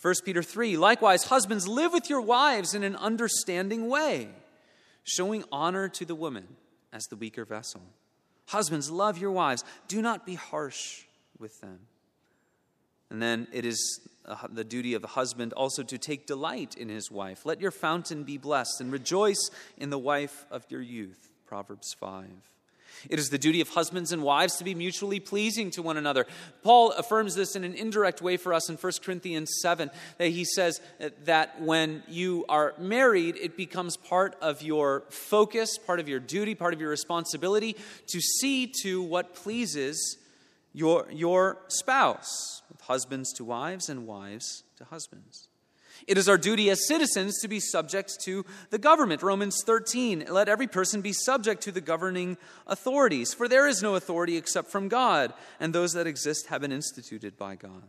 1 0.00 0.14
Peter 0.24 0.42
3 0.42 0.76
Likewise 0.76 1.24
husbands 1.24 1.68
live 1.68 1.92
with 1.92 2.08
your 2.08 2.22
wives 2.22 2.74
in 2.74 2.82
an 2.82 2.96
understanding 2.96 3.88
way, 3.88 4.30
showing 5.02 5.44
honor 5.52 5.88
to 5.90 6.06
the 6.06 6.14
woman 6.14 6.56
as 6.94 7.04
the 7.06 7.16
weaker 7.16 7.44
vessel. 7.44 7.82
Husbands 8.46 8.90
love 8.90 9.18
your 9.18 9.32
wives, 9.32 9.64
do 9.88 10.00
not 10.00 10.24
be 10.24 10.34
harsh 10.34 11.02
with 11.38 11.60
them. 11.60 11.80
And 13.10 13.20
then 13.20 13.48
it 13.52 13.66
is 13.66 14.00
uh, 14.24 14.36
the 14.50 14.64
duty 14.64 14.94
of 14.94 15.02
the 15.02 15.08
husband 15.08 15.52
also 15.52 15.82
to 15.82 15.98
take 15.98 16.26
delight 16.26 16.76
in 16.76 16.88
his 16.88 17.10
wife. 17.10 17.44
Let 17.44 17.60
your 17.60 17.70
fountain 17.70 18.24
be 18.24 18.38
blessed 18.38 18.80
and 18.80 18.90
rejoice 18.90 19.50
in 19.76 19.90
the 19.90 19.98
wife 19.98 20.46
of 20.50 20.64
your 20.70 20.80
youth. 20.80 21.30
Proverbs 21.46 21.94
5. 22.00 22.24
It 23.08 23.18
is 23.18 23.28
the 23.28 23.38
duty 23.38 23.60
of 23.60 23.70
husbands 23.70 24.12
and 24.12 24.22
wives 24.22 24.56
to 24.56 24.64
be 24.64 24.74
mutually 24.74 25.20
pleasing 25.20 25.70
to 25.72 25.82
one 25.82 25.96
another. 25.96 26.26
Paul 26.62 26.92
affirms 26.92 27.34
this 27.34 27.56
in 27.56 27.64
an 27.64 27.74
indirect 27.74 28.22
way 28.22 28.36
for 28.36 28.52
us 28.54 28.68
in 28.68 28.76
1 28.76 28.92
Corinthians 29.02 29.50
7 29.60 29.90
that 30.18 30.28
he 30.28 30.44
says 30.44 30.80
that 31.24 31.60
when 31.60 32.02
you 32.08 32.44
are 32.48 32.74
married, 32.78 33.36
it 33.36 33.56
becomes 33.56 33.96
part 33.96 34.36
of 34.40 34.62
your 34.62 35.04
focus, 35.10 35.78
part 35.78 36.00
of 36.00 36.08
your 36.08 36.20
duty, 36.20 36.54
part 36.54 36.74
of 36.74 36.80
your 36.80 36.90
responsibility 36.90 37.76
to 38.08 38.20
see 38.20 38.72
to 38.82 39.02
what 39.02 39.34
pleases 39.34 40.18
your, 40.72 41.06
your 41.10 41.58
spouse 41.68 42.62
husbands 42.86 43.32
to 43.32 43.44
wives 43.44 43.88
and 43.88 44.06
wives 44.06 44.64
to 44.76 44.84
husbands. 44.84 45.48
It 46.06 46.18
is 46.18 46.28
our 46.28 46.36
duty 46.36 46.70
as 46.70 46.86
citizens 46.86 47.40
to 47.40 47.48
be 47.48 47.60
subject 47.60 48.20
to 48.24 48.44
the 48.70 48.78
government. 48.78 49.22
Romans 49.22 49.62
13, 49.64 50.26
let 50.28 50.48
every 50.48 50.66
person 50.66 51.00
be 51.00 51.12
subject 51.12 51.62
to 51.62 51.72
the 51.72 51.80
governing 51.80 52.36
authorities, 52.66 53.32
for 53.32 53.48
there 53.48 53.66
is 53.66 53.82
no 53.82 53.94
authority 53.94 54.36
except 54.36 54.70
from 54.70 54.88
God, 54.88 55.32
and 55.60 55.74
those 55.74 55.92
that 55.92 56.06
exist 56.06 56.48
have 56.48 56.60
been 56.60 56.72
instituted 56.72 57.38
by 57.38 57.54
God. 57.54 57.84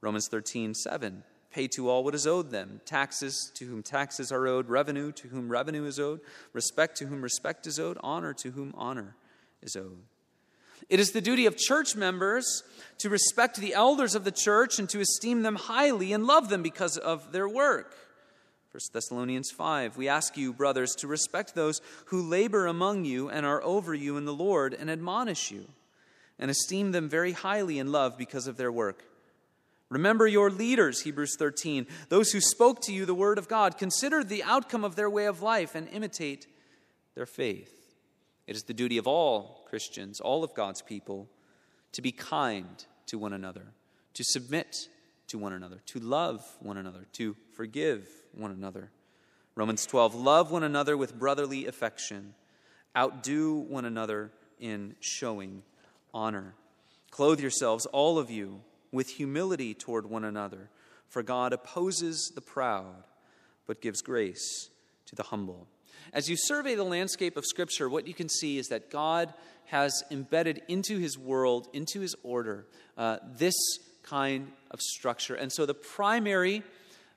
Romans 0.00 0.28
13, 0.28 0.74
7, 0.74 1.22
pay 1.50 1.68
to 1.68 1.88
all 1.88 2.02
what 2.02 2.14
is 2.14 2.26
owed 2.26 2.50
them 2.50 2.80
taxes 2.86 3.52
to 3.54 3.66
whom 3.66 3.82
taxes 3.82 4.32
are 4.32 4.46
owed, 4.46 4.68
revenue 4.68 5.12
to 5.12 5.28
whom 5.28 5.50
revenue 5.50 5.84
is 5.84 6.00
owed, 6.00 6.20
respect 6.52 6.96
to 6.96 7.06
whom 7.06 7.22
respect 7.22 7.66
is 7.66 7.78
owed, 7.78 7.98
honor 8.00 8.32
to 8.32 8.52
whom 8.52 8.72
honor 8.76 9.16
is 9.62 9.76
owed. 9.76 10.02
It 10.88 11.00
is 11.00 11.12
the 11.12 11.20
duty 11.20 11.46
of 11.46 11.56
church 11.56 11.96
members 11.96 12.62
to 12.98 13.08
respect 13.10 13.56
the 13.56 13.74
elders 13.74 14.14
of 14.14 14.24
the 14.24 14.32
church 14.32 14.78
and 14.78 14.88
to 14.90 15.00
esteem 15.00 15.42
them 15.42 15.56
highly 15.56 16.12
and 16.12 16.26
love 16.26 16.48
them 16.48 16.62
because 16.62 16.96
of 16.96 17.32
their 17.32 17.48
work. 17.48 17.96
1 18.72 18.80
Thessalonians 18.92 19.50
5 19.50 19.96
We 19.96 20.08
ask 20.08 20.36
you, 20.36 20.52
brothers, 20.52 20.94
to 20.96 21.06
respect 21.06 21.54
those 21.54 21.80
who 22.06 22.22
labor 22.22 22.66
among 22.66 23.04
you 23.04 23.28
and 23.28 23.44
are 23.44 23.62
over 23.62 23.94
you 23.94 24.16
in 24.16 24.24
the 24.24 24.32
Lord 24.32 24.72
and 24.72 24.90
admonish 24.90 25.50
you, 25.50 25.66
and 26.38 26.50
esteem 26.50 26.92
them 26.92 27.08
very 27.08 27.32
highly 27.32 27.78
in 27.78 27.92
love 27.92 28.16
because 28.16 28.46
of 28.46 28.56
their 28.56 28.72
work. 28.72 29.04
Remember 29.90 30.26
your 30.26 30.48
leaders, 30.50 31.02
Hebrews 31.02 31.36
13, 31.38 31.86
those 32.08 32.32
who 32.32 32.40
spoke 32.40 32.80
to 32.82 32.94
you 32.94 33.04
the 33.04 33.14
word 33.14 33.36
of 33.36 33.46
God. 33.46 33.76
Consider 33.76 34.24
the 34.24 34.42
outcome 34.42 34.84
of 34.84 34.96
their 34.96 35.10
way 35.10 35.26
of 35.26 35.42
life 35.42 35.74
and 35.74 35.86
imitate 35.88 36.46
their 37.14 37.26
faith. 37.26 37.81
It 38.52 38.56
is 38.56 38.64
the 38.64 38.74
duty 38.74 38.98
of 38.98 39.06
all 39.06 39.64
Christians, 39.70 40.20
all 40.20 40.44
of 40.44 40.52
God's 40.52 40.82
people, 40.82 41.26
to 41.92 42.02
be 42.02 42.12
kind 42.12 42.84
to 43.06 43.16
one 43.16 43.32
another, 43.32 43.72
to 44.12 44.22
submit 44.22 44.88
to 45.28 45.38
one 45.38 45.54
another, 45.54 45.80
to 45.86 45.98
love 45.98 46.44
one 46.60 46.76
another, 46.76 47.06
to 47.14 47.34
forgive 47.54 48.06
one 48.34 48.50
another. 48.50 48.90
Romans 49.54 49.86
12 49.86 50.14
Love 50.14 50.50
one 50.50 50.64
another 50.64 50.98
with 50.98 51.18
brotherly 51.18 51.66
affection, 51.66 52.34
outdo 52.94 53.54
one 53.54 53.86
another 53.86 54.30
in 54.60 54.96
showing 55.00 55.62
honor. 56.12 56.52
Clothe 57.10 57.40
yourselves, 57.40 57.86
all 57.86 58.18
of 58.18 58.30
you, 58.30 58.60
with 58.92 59.08
humility 59.08 59.72
toward 59.72 60.04
one 60.04 60.24
another, 60.24 60.68
for 61.08 61.22
God 61.22 61.54
opposes 61.54 62.32
the 62.34 62.42
proud, 62.42 63.04
but 63.66 63.80
gives 63.80 64.02
grace 64.02 64.68
to 65.12 65.16
the 65.16 65.24
humble. 65.24 65.68
As 66.14 66.28
you 66.28 66.36
survey 66.36 66.74
the 66.74 66.84
landscape 66.84 67.36
of 67.36 67.44
Scripture, 67.44 67.88
what 67.88 68.06
you 68.06 68.14
can 68.14 68.28
see 68.30 68.56
is 68.56 68.68
that 68.68 68.90
God 68.90 69.32
has 69.66 70.02
embedded 70.10 70.62
into 70.68 70.98
his 70.98 71.18
world, 71.18 71.68
into 71.74 72.00
his 72.00 72.16
order, 72.22 72.66
uh, 72.96 73.18
this 73.36 73.54
kind 74.02 74.50
of 74.70 74.80
structure. 74.80 75.34
And 75.34 75.52
so 75.52 75.66
the 75.66 75.74
primary 75.74 76.62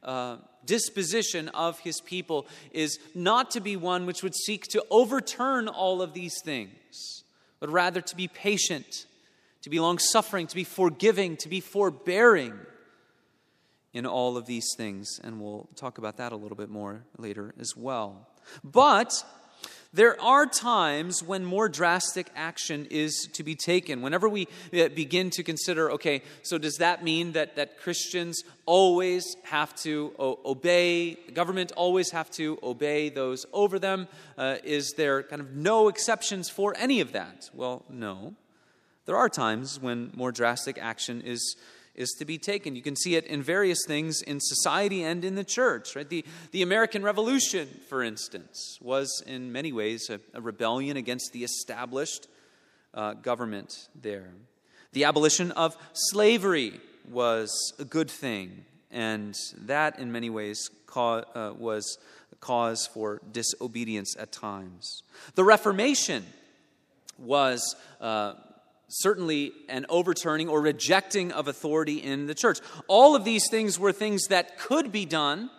uh, 0.04 0.38
disposition 0.66 1.48
of 1.50 1.80
his 1.80 2.02
people 2.02 2.48
is 2.72 3.00
not 3.14 3.52
to 3.52 3.62
be 3.62 3.78
one 3.78 4.06
which 4.06 4.24
would 4.24 4.36
seek 4.36 4.66
to 4.68 4.86
overturn 4.90 5.68
all 5.70 6.02
of 6.02 6.14
these 6.14 6.36
things, 6.44 7.24
but 7.60 7.70
rather 7.70 8.02
to 8.02 8.16
be 8.16 8.28
patient, 8.28 9.06
to 9.62 9.70
be 9.70 9.80
long 9.80 10.00
suffering, 10.00 10.48
to 10.48 10.56
be 10.56 10.66
forgiving, 10.66 11.38
to 11.38 11.50
be 11.50 11.62
forbearing 11.62 12.54
in 13.96 14.06
all 14.06 14.36
of 14.36 14.46
these 14.46 14.68
things. 14.76 15.20
And 15.24 15.42
we'll 15.42 15.68
talk 15.76 15.98
about 15.98 16.18
that 16.18 16.34
a 16.34 16.36
little 16.36 16.58
bit 16.58 16.70
more 16.70 17.06
later 17.18 17.56
as 17.58 17.76
well. 17.78 18.28
But 18.62 19.24
there 19.94 20.22
are 20.22 20.46
times 20.46 21.24
when 21.24 21.46
more 21.46 21.70
drastic 21.70 22.28
action 22.36 22.88
is 22.92 23.30
to 23.32 23.44
be 23.44 23.56
taken. 23.56 24.02
Whenever 24.02 24.28
we 24.28 24.50
uh, 24.74 24.90
begin 24.90 25.30
to 25.30 25.44
consider, 25.44 25.90
okay, 25.92 26.22
so 26.44 26.58
does 26.58 26.76
that 26.76 27.06
mean 27.06 27.32
that, 27.32 27.56
that 27.56 27.80
Christians 27.80 28.44
always 28.66 29.38
have 29.44 29.74
to 29.84 30.14
o- 30.20 30.40
obey, 30.46 31.16
government 31.34 31.72
always 31.78 32.12
have 32.12 32.30
to 32.32 32.60
obey 32.62 33.08
those 33.08 33.46
over 33.54 33.80
them? 33.80 34.10
Uh, 34.38 34.58
is 34.66 34.94
there 34.98 35.24
kind 35.24 35.42
of 35.42 35.56
no 35.56 35.88
exceptions 35.88 36.50
for 36.50 36.76
any 36.78 37.00
of 37.00 37.14
that? 37.14 37.50
Well, 37.54 37.86
no. 37.90 38.36
There 39.06 39.16
are 39.16 39.30
times 39.30 39.80
when 39.80 40.12
more 40.14 40.34
drastic 40.34 40.78
action 40.78 41.22
is 41.22 41.56
is 41.96 42.12
to 42.20 42.26
be 42.26 42.38
taken. 42.38 42.76
You 42.76 42.82
can 42.82 42.96
see 42.96 43.16
it 43.16 43.26
in 43.26 43.42
various 43.42 43.80
things 43.88 44.22
in 44.22 44.40
society 44.40 45.04
and 45.04 45.24
in 45.24 45.36
the 45.36 45.44
church. 45.44 45.96
Right? 45.96 46.08
The, 46.08 46.26
the 46.52 46.62
American 46.62 47.04
Revolution, 47.04 47.68
for 47.90 48.04
instance, 48.04 48.78
was 48.82 49.24
in 49.26 49.52
many 49.52 49.72
ways 49.72 50.10
a, 50.10 50.20
a 50.34 50.42
rebellion 50.42 50.98
against 50.98 51.32
the 51.34 51.44
established 51.44 52.28
uh, 52.94 53.14
government 53.14 53.90
there. 54.00 54.30
The 54.94 55.04
abolition 55.04 55.52
of 55.52 55.76
slavery 55.94 56.80
was 57.10 57.74
a 57.80 57.84
good 57.84 58.10
thing, 58.10 58.66
and 58.92 59.36
that 59.64 60.00
in 60.00 60.12
many 60.12 60.30
ways 60.30 60.70
ca- 60.88 61.24
uh, 61.36 61.54
was 61.58 61.98
a 62.32 62.36
cause 62.38 62.88
for 62.88 63.22
disobedience 63.32 64.16
at 64.18 64.32
times. 64.32 65.04
The 65.36 65.44
Reformation 65.44 66.26
was 67.18 67.76
uh, 68.02 68.34
certainly 68.88 69.52
an 69.70 69.86
overturning 69.90 70.48
or 70.48 70.62
rejecting 70.62 71.32
of 71.32 71.48
authority 71.48 71.98
in 71.98 72.28
the 72.28 72.36
church. 72.36 72.60
All 72.88 73.16
of 73.16 73.24
these 73.24 73.50
things 73.50 73.80
were 73.80 73.92
things 73.92 74.28
that 74.28 74.58
could 74.58 74.92
be 74.92 75.06
done, 75.06 75.50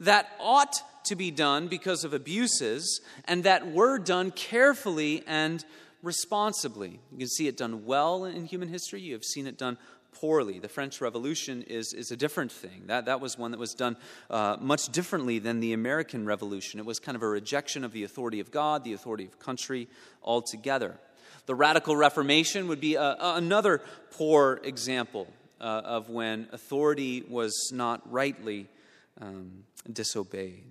that 0.00 0.28
ought 0.40 0.82
to 1.04 1.16
be 1.16 1.30
done 1.30 1.68
because 1.68 2.04
of 2.04 2.12
abuses, 2.12 3.00
and 3.24 3.44
that 3.44 3.72
were 3.72 3.98
done 3.98 4.30
carefully 4.30 5.22
and 5.26 5.64
responsibly. 6.02 7.00
You 7.10 7.18
can 7.18 7.28
see 7.28 7.48
it 7.48 7.56
done 7.56 7.84
well 7.84 8.24
in 8.24 8.44
human 8.44 8.68
history, 8.68 9.00
you 9.00 9.14
have 9.14 9.24
seen 9.24 9.46
it 9.46 9.58
done 9.58 9.78
poorly. 10.12 10.58
The 10.58 10.68
French 10.68 11.00
Revolution 11.00 11.62
is, 11.62 11.92
is 11.92 12.10
a 12.10 12.16
different 12.16 12.50
thing. 12.50 12.84
That, 12.86 13.06
that 13.06 13.20
was 13.20 13.38
one 13.38 13.52
that 13.52 13.60
was 13.60 13.74
done 13.74 13.96
uh, 14.30 14.56
much 14.60 14.88
differently 14.88 15.38
than 15.38 15.60
the 15.60 15.72
American 15.72 16.26
Revolution. 16.26 16.80
It 16.80 16.86
was 16.86 16.98
kind 16.98 17.16
of 17.16 17.22
a 17.22 17.28
rejection 17.28 17.84
of 17.84 17.92
the 17.92 18.04
authority 18.04 18.40
of 18.40 18.50
God, 18.50 18.84
the 18.84 18.92
authority 18.92 19.24
of 19.24 19.38
country 19.38 19.88
altogether. 20.22 20.98
The 21.48 21.54
Radical 21.54 21.96
Reformation 21.96 22.68
would 22.68 22.78
be 22.78 22.96
a, 22.96 23.16
another 23.18 23.80
poor 24.10 24.60
example 24.64 25.26
uh, 25.58 25.80
of 25.82 26.10
when 26.10 26.46
authority 26.52 27.24
was 27.26 27.70
not 27.72 28.02
rightly 28.12 28.66
um, 29.18 29.64
disobeyed. 29.90 30.66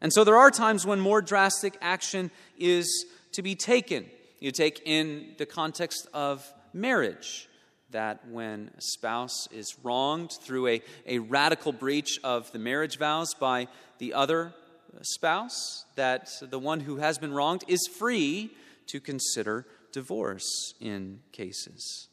And 0.00 0.10
so 0.10 0.24
there 0.24 0.38
are 0.38 0.50
times 0.50 0.86
when 0.86 1.00
more 1.00 1.20
drastic 1.20 1.76
action 1.82 2.30
is 2.58 3.04
to 3.32 3.42
be 3.42 3.54
taken. 3.54 4.06
You 4.40 4.52
take 4.52 4.80
in 4.86 5.34
the 5.36 5.44
context 5.44 6.08
of 6.14 6.50
marriage 6.72 7.46
that 7.90 8.26
when 8.26 8.70
a 8.74 8.80
spouse 8.80 9.48
is 9.52 9.76
wronged 9.82 10.32
through 10.40 10.68
a, 10.68 10.82
a 11.06 11.18
radical 11.18 11.72
breach 11.72 12.18
of 12.24 12.50
the 12.52 12.58
marriage 12.58 12.96
vows 12.96 13.34
by 13.34 13.68
the 13.98 14.14
other 14.14 14.54
spouse, 15.02 15.84
that 15.96 16.30
the 16.40 16.58
one 16.58 16.80
who 16.80 16.96
has 16.96 17.18
been 17.18 17.34
wronged 17.34 17.64
is 17.68 17.86
free 17.86 18.50
to 18.86 18.98
consider 18.98 19.66
divorce 19.96 20.74
in 20.78 21.20
cases. 21.32 22.08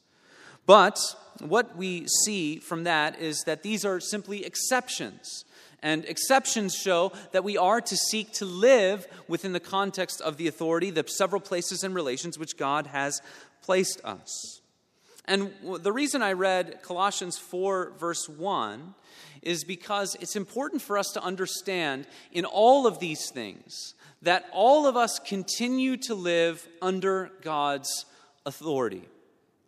But 0.65 0.97
what 1.41 1.75
we 1.75 2.07
see 2.23 2.59
from 2.59 2.85
that 2.85 3.19
is 3.19 3.43
that 3.45 3.61
these 3.61 3.83
are 3.83 3.99
simply 3.99 4.45
exceptions. 4.45 5.43
And 5.81 6.05
exceptions 6.05 6.73
show 6.73 7.11
that 7.33 7.43
we 7.43 7.57
are 7.57 7.81
to 7.81 7.97
seek 7.97 8.31
to 8.35 8.45
live 8.45 9.05
within 9.27 9.51
the 9.51 9.59
context 9.59 10.21
of 10.21 10.37
the 10.37 10.47
authority, 10.47 10.91
the 10.91 11.03
several 11.07 11.41
places 11.41 11.83
and 11.83 11.93
relations 11.93 12.39
which 12.39 12.55
God 12.55 12.87
has 12.87 13.21
placed 13.61 13.99
us. 14.05 14.61
And 15.25 15.51
the 15.79 15.91
reason 15.91 16.21
I 16.21 16.33
read 16.33 16.81
Colossians 16.83 17.37
4, 17.37 17.93
verse 17.99 18.29
1, 18.29 18.95
is 19.41 19.65
because 19.65 20.15
it's 20.21 20.37
important 20.37 20.81
for 20.81 20.97
us 20.97 21.11
to 21.15 21.21
understand 21.21 22.07
in 22.31 22.45
all 22.45 22.87
of 22.87 22.99
these 22.99 23.29
things 23.29 23.93
that 24.23 24.45
all 24.51 24.87
of 24.87 24.97
us 24.97 25.19
continue 25.19 25.97
to 25.97 26.15
live 26.15 26.67
under 26.81 27.31
God's 27.41 28.05
authority. 28.45 29.03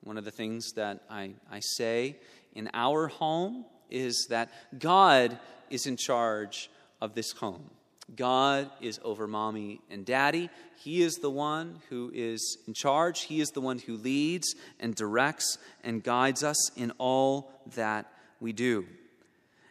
One 0.03 0.17
of 0.17 0.25
the 0.25 0.31
things 0.31 0.71
that 0.75 1.01
I, 1.09 1.31
I 1.51 1.59
say 1.59 2.17
in 2.53 2.69
our 2.73 3.07
home 3.07 3.65
is 3.89 4.27
that 4.29 4.49
God 4.77 5.37
is 5.69 5.85
in 5.85 5.97
charge 5.97 6.69
of 7.01 7.15
this 7.15 7.31
home. 7.31 7.69
God 8.15 8.69
is 8.81 8.99
over 9.03 9.27
mommy 9.27 9.81
and 9.89 10.05
daddy. 10.05 10.49
He 10.77 11.01
is 11.01 11.15
the 11.15 11.29
one 11.29 11.79
who 11.89 12.11
is 12.13 12.57
in 12.67 12.73
charge. 12.73 13.23
He 13.23 13.41
is 13.41 13.49
the 13.49 13.61
one 13.61 13.79
who 13.79 13.97
leads 13.97 14.55
and 14.79 14.93
directs 14.93 15.57
and 15.83 16.03
guides 16.03 16.43
us 16.43 16.71
in 16.77 16.91
all 16.97 17.51
that 17.75 18.05
we 18.39 18.53
do. 18.53 18.85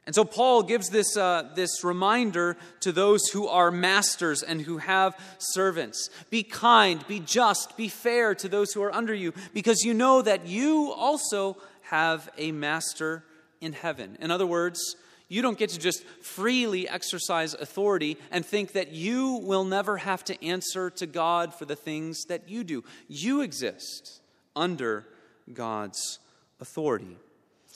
And 0.07 0.15
so 0.15 0.25
Paul 0.25 0.63
gives 0.63 0.91
this, 0.91 1.17
uh, 1.17 1.49
this 1.55 1.83
reminder 1.83 2.59
to 2.81 2.93
those 2.93 3.29
who 3.29 3.49
are 3.49 3.71
masters 3.71 4.43
and 4.43 4.61
who 4.61 4.77
have 4.77 5.19
servants. 5.39 6.11
Be 6.29 6.43
kind, 6.43 7.07
be 7.07 7.21
just, 7.21 7.77
be 7.77 7.89
fair 7.89 8.35
to 8.35 8.49
those 8.49 8.73
who 8.73 8.83
are 8.83 8.95
under 8.95 9.15
you, 9.15 9.33
because 9.55 9.83
you 9.83 9.95
know 9.95 10.21
that 10.21 10.47
you 10.47 10.93
also 10.93 11.57
have 11.83 12.29
a 12.37 12.53
master 12.53 13.25
in 13.63 13.73
heaven. 13.73 14.19
In 14.21 14.31
other 14.31 14.47
words, 14.47 14.97
you 15.29 15.41
don't 15.41 15.59
get 15.59 15.71
to 15.71 15.79
just 15.79 16.05
freely 16.21 16.87
exercise 16.87 17.55
authority 17.55 18.19
and 18.31 18.45
think 18.45 18.73
that 18.73 18.93
you 18.93 19.37
will 19.37 19.65
never 19.65 19.97
have 19.97 20.23
to 20.25 20.45
answer 20.45 20.91
to 20.91 21.07
God 21.07 21.55
for 21.55 21.65
the 21.65 21.77
things 21.77 22.25
that 22.25 22.49
you 22.49 22.63
do. 22.63 22.85
You 23.09 23.41
exist 23.41 24.21
under 24.55 25.07
God's 25.53 26.19
authority. 26.61 27.17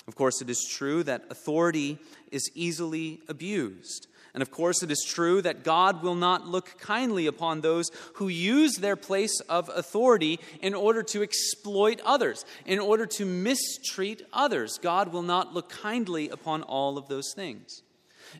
Of 0.09 0.17
course, 0.17 0.41
it 0.41 0.49
is 0.49 0.67
true 0.67 1.03
that 1.05 1.27
authority 1.29 1.99
is 2.33 2.51
easily 2.55 3.21
abused. 3.29 4.07
And 4.33 4.43
of 4.43 4.51
course, 4.51 4.83
it 4.83 4.91
is 4.91 5.05
true 5.07 5.43
that 5.43 5.65
God 5.65 6.03
will 6.03 6.15
not 6.15 6.47
look 6.47 6.79
kindly 6.79 7.27
upon 7.27 7.61
those 7.61 7.91
who 8.15 8.29
use 8.29 8.77
their 8.77 8.97
place 8.97 9.39
of 9.51 9.69
authority 9.69 10.41
in 10.63 10.75
order 10.75 11.03
to 11.03 11.23
exploit 11.23 12.01
others, 12.05 12.47
in 12.65 12.79
order 12.79 13.05
to 13.05 13.27
mistreat 13.27 14.23
others. 14.33 14.79
God 14.81 15.13
will 15.13 15.23
not 15.23 15.53
look 15.53 15.69
kindly 15.69 16.31
upon 16.31 16.63
all 16.63 16.97
of 16.97 17.09
those 17.09 17.35
things. 17.35 17.83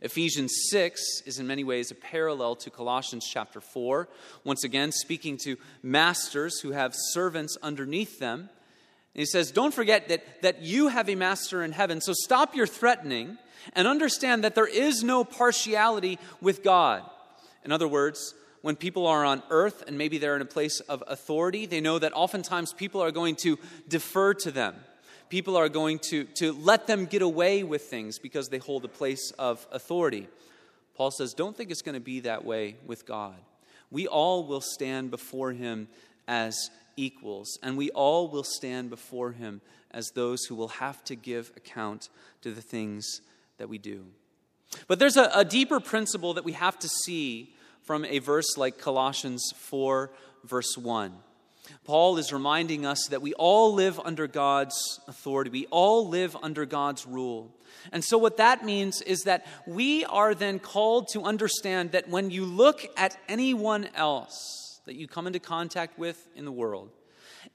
Ephesians 0.01 0.51
6 0.69 1.23
is 1.25 1.37
in 1.39 1.45
many 1.47 1.63
ways 1.63 1.91
a 1.91 1.95
parallel 1.95 2.55
to 2.55 2.71
Colossians 2.71 3.27
chapter 3.27 3.61
4. 3.61 4.07
Once 4.43 4.63
again, 4.63 4.91
speaking 4.91 5.37
to 5.43 5.57
masters 5.83 6.61
who 6.61 6.71
have 6.71 6.93
servants 7.11 7.57
underneath 7.61 8.19
them 8.19 8.49
he 9.13 9.25
says, 9.25 9.51
Don't 9.51 9.73
forget 9.73 10.07
that, 10.09 10.41
that 10.41 10.61
you 10.61 10.87
have 10.87 11.09
a 11.09 11.15
master 11.15 11.63
in 11.63 11.71
heaven. 11.71 12.01
So 12.01 12.13
stop 12.13 12.55
your 12.55 12.67
threatening 12.67 13.37
and 13.73 13.87
understand 13.87 14.43
that 14.43 14.55
there 14.55 14.67
is 14.67 15.03
no 15.03 15.23
partiality 15.23 16.19
with 16.41 16.63
God. 16.63 17.03
In 17.65 17.71
other 17.71 17.87
words, 17.87 18.33
when 18.61 18.75
people 18.75 19.07
are 19.07 19.23
on 19.23 19.43
earth 19.49 19.83
and 19.87 19.97
maybe 19.97 20.17
they're 20.17 20.35
in 20.35 20.41
a 20.41 20.45
place 20.45 20.79
of 20.81 21.03
authority, 21.07 21.65
they 21.65 21.81
know 21.81 21.99
that 21.99 22.13
oftentimes 22.13 22.73
people 22.73 23.01
are 23.01 23.11
going 23.11 23.35
to 23.37 23.57
defer 23.87 24.33
to 24.35 24.51
them. 24.51 24.75
People 25.29 25.55
are 25.55 25.69
going 25.69 25.99
to, 25.99 26.23
to 26.35 26.53
let 26.53 26.87
them 26.87 27.05
get 27.05 27.21
away 27.21 27.63
with 27.63 27.83
things 27.83 28.19
because 28.19 28.49
they 28.49 28.57
hold 28.57 28.83
a 28.83 28.89
place 28.89 29.31
of 29.37 29.65
authority. 29.71 30.27
Paul 30.95 31.11
says, 31.11 31.33
Don't 31.33 31.55
think 31.55 31.71
it's 31.71 31.81
going 31.81 31.93
to 31.93 32.01
be 32.01 32.21
that 32.21 32.43
way 32.43 32.75
with 32.85 33.05
God. 33.05 33.35
We 33.91 34.07
all 34.07 34.45
will 34.45 34.61
stand 34.61 35.11
before 35.11 35.51
him 35.51 35.87
as 36.27 36.69
equals, 36.99 37.57
and 37.63 37.77
we 37.77 37.89
all 37.91 38.27
will 38.27 38.43
stand 38.43 38.89
before 38.89 39.31
him 39.31 39.61
as 39.91 40.11
those 40.13 40.45
who 40.45 40.55
will 40.55 40.67
have 40.67 41.03
to 41.05 41.15
give 41.15 41.51
account 41.55 42.09
to 42.41 42.51
the 42.51 42.61
things 42.61 43.21
that 43.57 43.69
we 43.69 43.77
do. 43.77 44.05
But 44.87 44.99
there's 44.99 45.17
a, 45.17 45.31
a 45.33 45.45
deeper 45.45 45.79
principle 45.79 46.33
that 46.35 46.43
we 46.43 46.51
have 46.51 46.77
to 46.79 46.89
see 47.05 47.55
from 47.83 48.05
a 48.05 48.19
verse 48.19 48.57
like 48.57 48.77
Colossians 48.77 49.51
4, 49.55 50.11
verse 50.43 50.77
1. 50.77 51.13
Paul 51.85 52.17
is 52.17 52.33
reminding 52.33 52.85
us 52.85 53.07
that 53.09 53.21
we 53.21 53.33
all 53.33 53.73
live 53.73 53.99
under 53.99 54.27
God's 54.27 54.99
authority. 55.07 55.49
We 55.49 55.67
all 55.67 56.07
live 56.07 56.35
under 56.41 56.65
God's 56.65 57.05
rule. 57.05 57.55
And 57.91 58.03
so, 58.03 58.17
what 58.17 58.37
that 58.37 58.65
means 58.65 59.01
is 59.01 59.21
that 59.21 59.45
we 59.65 60.03
are 60.05 60.33
then 60.33 60.59
called 60.59 61.07
to 61.13 61.23
understand 61.23 61.91
that 61.91 62.09
when 62.09 62.31
you 62.31 62.45
look 62.45 62.85
at 62.97 63.17
anyone 63.27 63.89
else, 63.95 64.68
that 64.89 64.95
you 64.95 65.07
come 65.07 65.27
into 65.27 65.39
contact 65.39 65.99
with 65.99 66.27
in 66.35 66.45
the 66.45 66.51
world, 66.51 66.89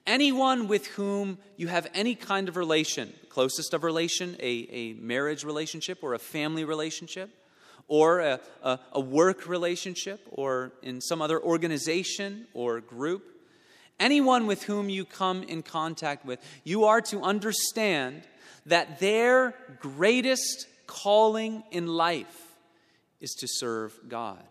anyone 0.07 0.69
with 0.69 0.87
whom 0.87 1.37
you 1.57 1.67
have 1.67 1.91
any 1.93 2.15
kind 2.15 2.49
of 2.49 2.57
relation, 2.57 3.13
closest 3.29 3.75
of 3.75 3.83
relation, 3.83 4.37
a, 4.39 4.69
a 4.71 4.93
marriage 4.93 5.43
relationship 5.43 5.99
or 6.03 6.15
a 6.15 6.19
family 6.21 6.63
relationship, 6.63 7.29
or 7.89 8.21
a, 8.21 8.41
a, 8.63 8.79
a 8.93 9.01
work 9.01 9.49
relationship, 9.49 10.21
or 10.31 10.71
in 10.81 11.01
some 11.01 11.21
other 11.21 11.43
organization 11.43 12.47
or 12.55 12.81
group, 12.81 13.25
anyone 13.99 14.47
with 14.47 14.63
whom 14.63 14.89
you 14.89 15.05
come 15.05 15.43
in 15.43 15.61
contact 15.65 16.25
with, 16.25 16.39
you 16.63 16.85
are 16.85 17.01
to 17.01 17.21
understand 17.21 18.23
that 18.65 19.01
their 19.01 19.57
greatest 19.81 20.69
calling 20.87 21.65
in 21.73 21.89
life 21.89 22.55
is 23.21 23.33
to 23.41 23.49
serve 23.49 23.93
God. 24.07 24.45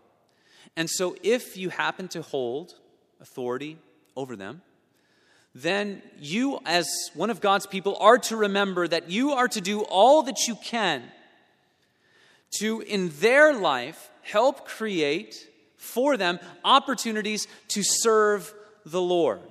And 0.76 0.90
so, 0.90 1.16
if 1.24 1.58
you 1.58 1.70
happen 1.70 2.08
to 2.10 2.22
hold 2.22 2.76
authority 3.20 3.78
over 4.16 4.36
them, 4.36 4.62
then 5.56 6.02
you, 6.20 6.60
as 6.66 6.90
one 7.14 7.30
of 7.30 7.42
God's 7.42 7.68
people, 7.68 7.98
are 8.00 8.18
to 8.20 8.36
remember 8.36 8.88
that 8.88 9.10
you 9.10 9.32
are 9.32 9.48
to 9.48 9.62
do 9.62 9.82
all 9.82 10.24
that 10.24 10.48
you 10.48 10.56
can 10.56 11.04
to, 12.60 12.82
in 12.82 13.10
their 13.20 13.54
life, 13.54 14.12
help 14.22 14.68
create 14.68 15.48
for 15.78 16.18
them 16.18 16.40
opportunities 16.64 17.48
to 17.70 17.84
serve 17.84 18.54
the 18.86 19.02
Lord. 19.02 19.42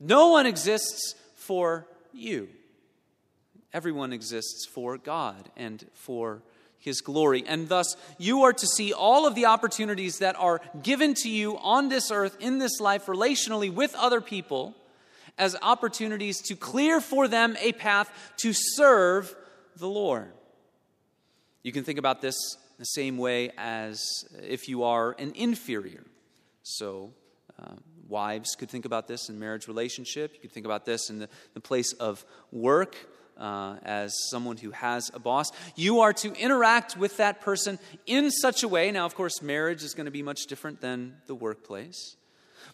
No 0.00 0.28
one 0.28 0.46
exists 0.46 1.14
for 1.34 1.86
you, 2.12 2.48
everyone 3.72 4.12
exists 4.12 4.66
for 4.66 4.98
God 4.98 5.50
and 5.56 5.84
for 5.92 6.42
his 6.78 7.00
glory. 7.00 7.44
And 7.46 7.68
thus, 7.68 7.96
you 8.18 8.42
are 8.42 8.52
to 8.52 8.66
see 8.66 8.92
all 8.92 9.26
of 9.26 9.34
the 9.34 9.46
opportunities 9.46 10.18
that 10.18 10.36
are 10.36 10.60
given 10.82 11.14
to 11.14 11.28
you 11.28 11.58
on 11.58 11.88
this 11.88 12.10
earth, 12.10 12.36
in 12.40 12.58
this 12.58 12.80
life, 12.80 13.06
relationally 13.06 13.72
with 13.72 13.94
other 13.94 14.20
people, 14.20 14.74
as 15.38 15.56
opportunities 15.62 16.40
to 16.42 16.56
clear 16.56 17.00
for 17.00 17.28
them 17.28 17.56
a 17.60 17.72
path 17.72 18.10
to 18.38 18.52
serve 18.52 19.34
the 19.76 19.88
Lord. 19.88 20.32
You 21.62 21.72
can 21.72 21.84
think 21.84 21.98
about 21.98 22.22
this 22.22 22.36
the 22.78 22.84
same 22.84 23.18
way 23.18 23.50
as 23.56 24.00
if 24.42 24.68
you 24.68 24.84
are 24.84 25.16
an 25.18 25.32
inferior. 25.34 26.04
So, 26.62 27.12
uh, 27.60 27.74
wives 28.08 28.54
could 28.54 28.70
think 28.70 28.84
about 28.84 29.08
this 29.08 29.28
in 29.28 29.38
marriage 29.38 29.66
relationship. 29.66 30.34
You 30.34 30.40
could 30.40 30.52
think 30.52 30.66
about 30.66 30.84
this 30.84 31.10
in 31.10 31.18
the, 31.18 31.28
the 31.54 31.60
place 31.60 31.92
of 31.94 32.24
work. 32.52 32.96
Uh, 33.38 33.76
as 33.84 34.14
someone 34.30 34.56
who 34.56 34.70
has 34.70 35.10
a 35.12 35.18
boss, 35.18 35.52
you 35.74 36.00
are 36.00 36.14
to 36.14 36.32
interact 36.36 36.96
with 36.96 37.18
that 37.18 37.42
person 37.42 37.78
in 38.06 38.30
such 38.30 38.62
a 38.62 38.68
way. 38.68 38.90
Now, 38.90 39.04
of 39.04 39.14
course, 39.14 39.42
marriage 39.42 39.82
is 39.82 39.92
going 39.92 40.06
to 40.06 40.10
be 40.10 40.22
much 40.22 40.46
different 40.46 40.80
than 40.80 41.16
the 41.26 41.34
workplace. 41.34 42.16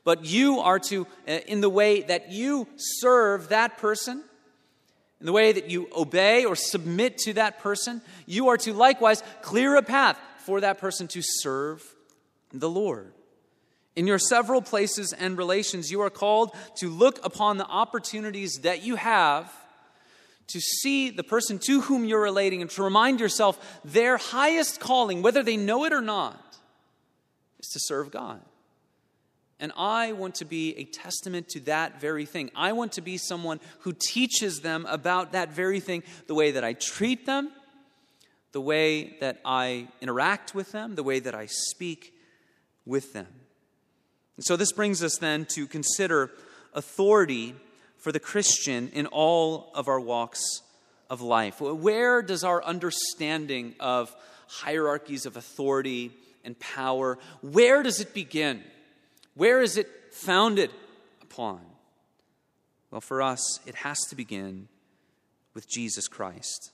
But 0.05 0.25
you 0.25 0.61
are 0.61 0.79
to, 0.79 1.07
uh, 1.27 1.33
in 1.48 1.62
the 1.62 1.68
way 1.68 2.03
that 2.03 2.31
you 2.31 2.68
serve 2.77 3.48
that 3.48 3.79
person, 3.79 4.22
in 5.18 5.27
the 5.27 5.33
way 5.33 5.53
that 5.53 5.70
you 5.70 5.88
obey 5.96 6.44
or 6.44 6.57
submit 6.57 7.18
to 7.18 7.33
that 7.35 7.59
person, 7.61 8.01
you 8.27 8.48
are 8.48 8.57
to 8.59 8.72
likewise 8.72 9.22
clear 9.40 9.77
a 9.77 9.83
path 9.83 10.18
for 10.38 10.61
that 10.61 10.79
person 10.79 11.09
to 11.09 11.22
serve 11.22 11.83
the 12.53 12.70
Lord. 12.70 13.12
In 13.94 14.07
your 14.07 14.18
several 14.18 14.62
places 14.62 15.12
and 15.12 15.37
relations, 15.37 15.90
you 15.90 16.01
are 16.01 16.11
called 16.11 16.57
to 16.77 16.88
look 16.88 17.25
upon 17.25 17.59
the 17.59 17.66
opportunities 17.66 18.61
that 18.62 18.83
you 18.83 18.96
have 18.96 19.53
to 20.49 20.61
see 20.61 21.11
the 21.11 21.23
person 21.23 21.59
to 21.61 21.83
whom 21.83 22.05
you're 22.05 22.21
relating 22.21 22.61
and 22.63 22.71
to 22.71 22.83
remind 22.83 23.21
yourself 23.21 23.81
their 23.85 24.17
highest 24.17 24.81
calling, 24.81 25.23
whether 25.23 25.43
they 25.43 25.57
know 25.57 25.85
it 25.85 25.93
or 25.93 26.01
not, 26.01 26.59
is 27.61 27.69
to 27.69 27.81
serve 27.81 28.11
God. 28.11 28.41
And 29.59 29.73
I 29.77 30.13
want 30.13 30.35
to 30.37 30.45
be 30.45 30.77
a 30.77 30.85
testament 30.85 31.49
to 31.51 31.61
that 31.61 32.01
very 32.01 32.27
thing. 32.27 32.51
I 32.57 32.73
want 32.73 32.93
to 32.93 33.01
be 33.01 33.17
someone 33.17 33.61
who 33.81 33.93
teaches 33.93 34.61
them 34.61 34.87
about 34.89 35.33
that 35.33 35.53
very 35.53 35.79
thing 35.79 36.03
the 36.27 36.35
way 36.35 36.51
that 36.51 36.65
I 36.65 36.73
treat 36.73 37.27
them, 37.27 37.53
the 38.51 38.61
way 38.61 39.17
that 39.21 39.41
I 39.45 39.87
interact 40.01 40.53
with 40.53 40.73
them, 40.73 40.97
the 40.97 41.05
way 41.05 41.21
that 41.21 41.37
I 41.37 41.47
speak 41.47 42.13
with 42.85 43.13
them. 43.13 43.29
And 44.37 44.45
so 44.45 44.57
this 44.57 44.73
brings 44.73 45.01
us 45.03 45.19
then 45.19 45.47
to 45.51 45.69
consider 45.69 46.33
authority 46.75 47.55
for 48.03 48.12
the 48.12 48.21
Christian 48.21 48.91
in 48.93 49.07
all 49.07 49.71
of 49.75 49.88
our 49.88 50.01
walks 50.01 50.43
of 51.09 51.23
life. 51.23 51.61
Where 51.61 52.21
does 52.21 52.45
our 52.45 52.62
understanding 52.62 53.75
of 53.81 54.15
hierarchies 54.49 55.25
of 55.25 55.37
authority 55.37 56.12
and 56.45 56.59
power, 56.59 57.19
where 57.41 57.83
does 57.83 58.01
it 58.01 58.12
begin? 58.12 58.62
Where 59.35 59.62
is 59.62 59.77
it 59.77 59.88
founded 60.11 60.71
upon? 61.23 61.61
Well, 62.91 63.01
for 63.01 63.23
us, 63.23 63.61
it 63.67 63.77
has 63.77 63.99
to 64.11 64.17
begin 64.17 64.69
with 65.55 65.69
Jesus 65.69 66.09
Christ. 66.09 66.73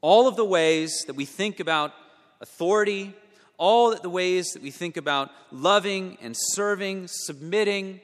All 0.00 0.26
of 0.26 0.36
the 0.36 0.44
ways 0.44 1.04
that 1.06 1.14
we 1.14 1.26
think 1.26 1.60
about 1.60 1.92
authority, 2.40 3.14
all 3.58 3.94
the 3.94 4.10
ways 4.10 4.46
that 4.54 4.62
we 4.62 4.70
think 4.70 4.96
about 4.96 5.30
loving 5.52 6.16
and 6.22 6.34
serving, 6.36 7.06
submitting, 7.08 8.00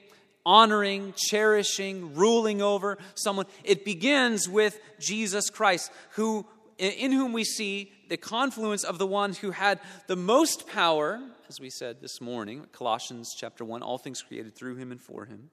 honoring, 0.47 1.13
cherishing, 1.15 2.15
ruling 2.15 2.61
over 2.63 2.97
someone, 3.13 3.45
it 3.63 3.85
begins 3.85 4.49
with 4.49 4.79
Jesus 4.99 5.51
Christ, 5.51 5.91
who 6.11 6.47
in 6.79 7.11
whom 7.11 7.33
we 7.33 7.43
see 7.43 7.91
the 8.07 8.17
confluence 8.17 8.83
of 8.83 8.99
the 8.99 9.07
one 9.07 9.33
who 9.33 9.49
had 9.49 9.79
the 10.05 10.15
most 10.15 10.67
power 10.67 11.19
as 11.49 11.59
we 11.59 11.69
said 11.69 12.01
this 12.01 12.19
morning, 12.19 12.65
Colossians 12.73 13.33
chapter 13.35 13.63
1, 13.63 13.81
all 13.81 13.97
things 13.97 14.21
created 14.21 14.55
through 14.55 14.75
him 14.75 14.91
and 14.91 15.01
for 15.01 15.25
him. 15.25 15.49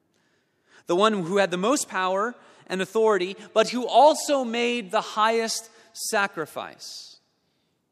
The 0.87 0.97
one 0.97 1.13
who 1.13 1.37
had 1.37 1.51
the 1.51 1.57
most 1.57 1.89
power 1.89 2.35
and 2.67 2.83
authority, 2.83 3.37
but 3.53 3.69
who 3.69 3.87
also 3.87 4.45
made 4.45 4.91
the 4.91 5.01
highest 5.01 5.71
sacrifice. 5.93 7.19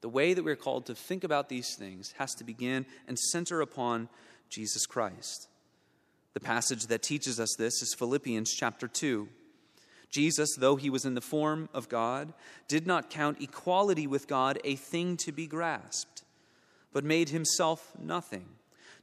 The 0.00 0.08
way 0.08 0.34
that 0.34 0.42
we're 0.42 0.56
called 0.56 0.86
to 0.86 0.94
think 0.96 1.22
about 1.22 1.48
these 1.48 1.76
things 1.76 2.12
has 2.18 2.34
to 2.34 2.44
begin 2.44 2.86
and 3.06 3.16
center 3.16 3.60
upon 3.60 4.08
Jesus 4.50 4.84
Christ. 4.84 5.48
The 6.34 6.40
passage 6.40 6.86
that 6.86 7.02
teaches 7.02 7.38
us 7.38 7.54
this 7.56 7.82
is 7.82 7.94
Philippians 7.94 8.52
chapter 8.52 8.88
2. 8.88 9.28
Jesus, 10.10 10.56
though 10.56 10.76
he 10.76 10.90
was 10.90 11.04
in 11.04 11.14
the 11.14 11.20
form 11.20 11.68
of 11.72 11.88
God, 11.88 12.32
did 12.68 12.86
not 12.86 13.10
count 13.10 13.40
equality 13.40 14.06
with 14.06 14.28
God 14.28 14.58
a 14.64 14.76
thing 14.76 15.16
to 15.18 15.32
be 15.32 15.46
grasped 15.46 16.22
but 16.92 17.04
made 17.04 17.30
himself 17.30 17.92
nothing, 17.98 18.46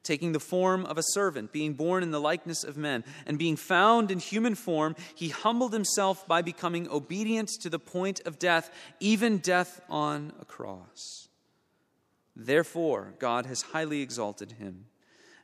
taking 0.04 0.32
the 0.32 0.40
form 0.40 0.86
of 0.86 0.98
a 0.98 1.04
servant, 1.04 1.52
being 1.52 1.74
born 1.74 2.04
in 2.04 2.12
the 2.12 2.22
likeness 2.22 2.64
of 2.64 2.78
men, 2.78 3.04
and 3.26 3.40
being 3.40 3.56
found 3.56 4.12
in 4.12 4.20
human 4.20 4.56
form, 4.56 4.96
he 5.16 5.30
humbled 5.30 5.74
himself 5.74 6.28
by 6.28 6.42
becoming 6.42 6.88
obedient 6.90 7.50
to 7.62 7.70
the 7.70 7.80
point 7.80 8.22
of 8.26 8.40
death, 8.40 8.72
even 9.00 9.40
death 9.40 9.82
on 9.90 10.34
a 10.40 10.46
cross. 10.46 11.28
Therefore, 12.36 13.14
God 13.20 13.46
has 13.48 13.64
highly 13.64 14.02
exalted 14.02 14.54
him 14.54 14.86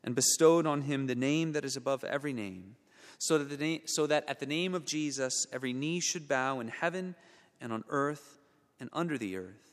and 0.05 0.15
bestowed 0.15 0.65
on 0.65 0.83
him 0.83 1.07
the 1.07 1.15
name 1.15 1.51
that 1.51 1.65
is 1.65 1.75
above 1.75 2.05
every 2.05 2.31
name, 2.31 2.77
so 3.17 3.37
that, 3.37 3.89
so 3.89 4.07
that 4.07 4.23
at 4.29 4.39
the 4.39 4.45
name 4.45 4.73
of 4.73 4.85
Jesus 4.85 5.45
every 5.51 5.73
knee 5.73 5.99
should 5.99 6.29
bow 6.29 6.61
in 6.61 6.69
heaven 6.69 7.15
and 7.59 7.73
on 7.73 7.83
earth 7.89 8.39
and 8.79 8.89
under 8.93 9.17
the 9.17 9.35
earth 9.35 9.65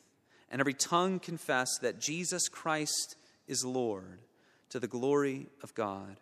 and 0.52 0.60
every 0.60 0.74
tongue 0.74 1.18
confess 1.18 1.78
that 1.80 1.98
Jesus 1.98 2.46
Christ 2.46 3.16
is 3.48 3.64
Lord 3.64 4.20
to 4.68 4.78
the 4.78 4.86
glory 4.86 5.46
of 5.62 5.74
God 5.74 6.20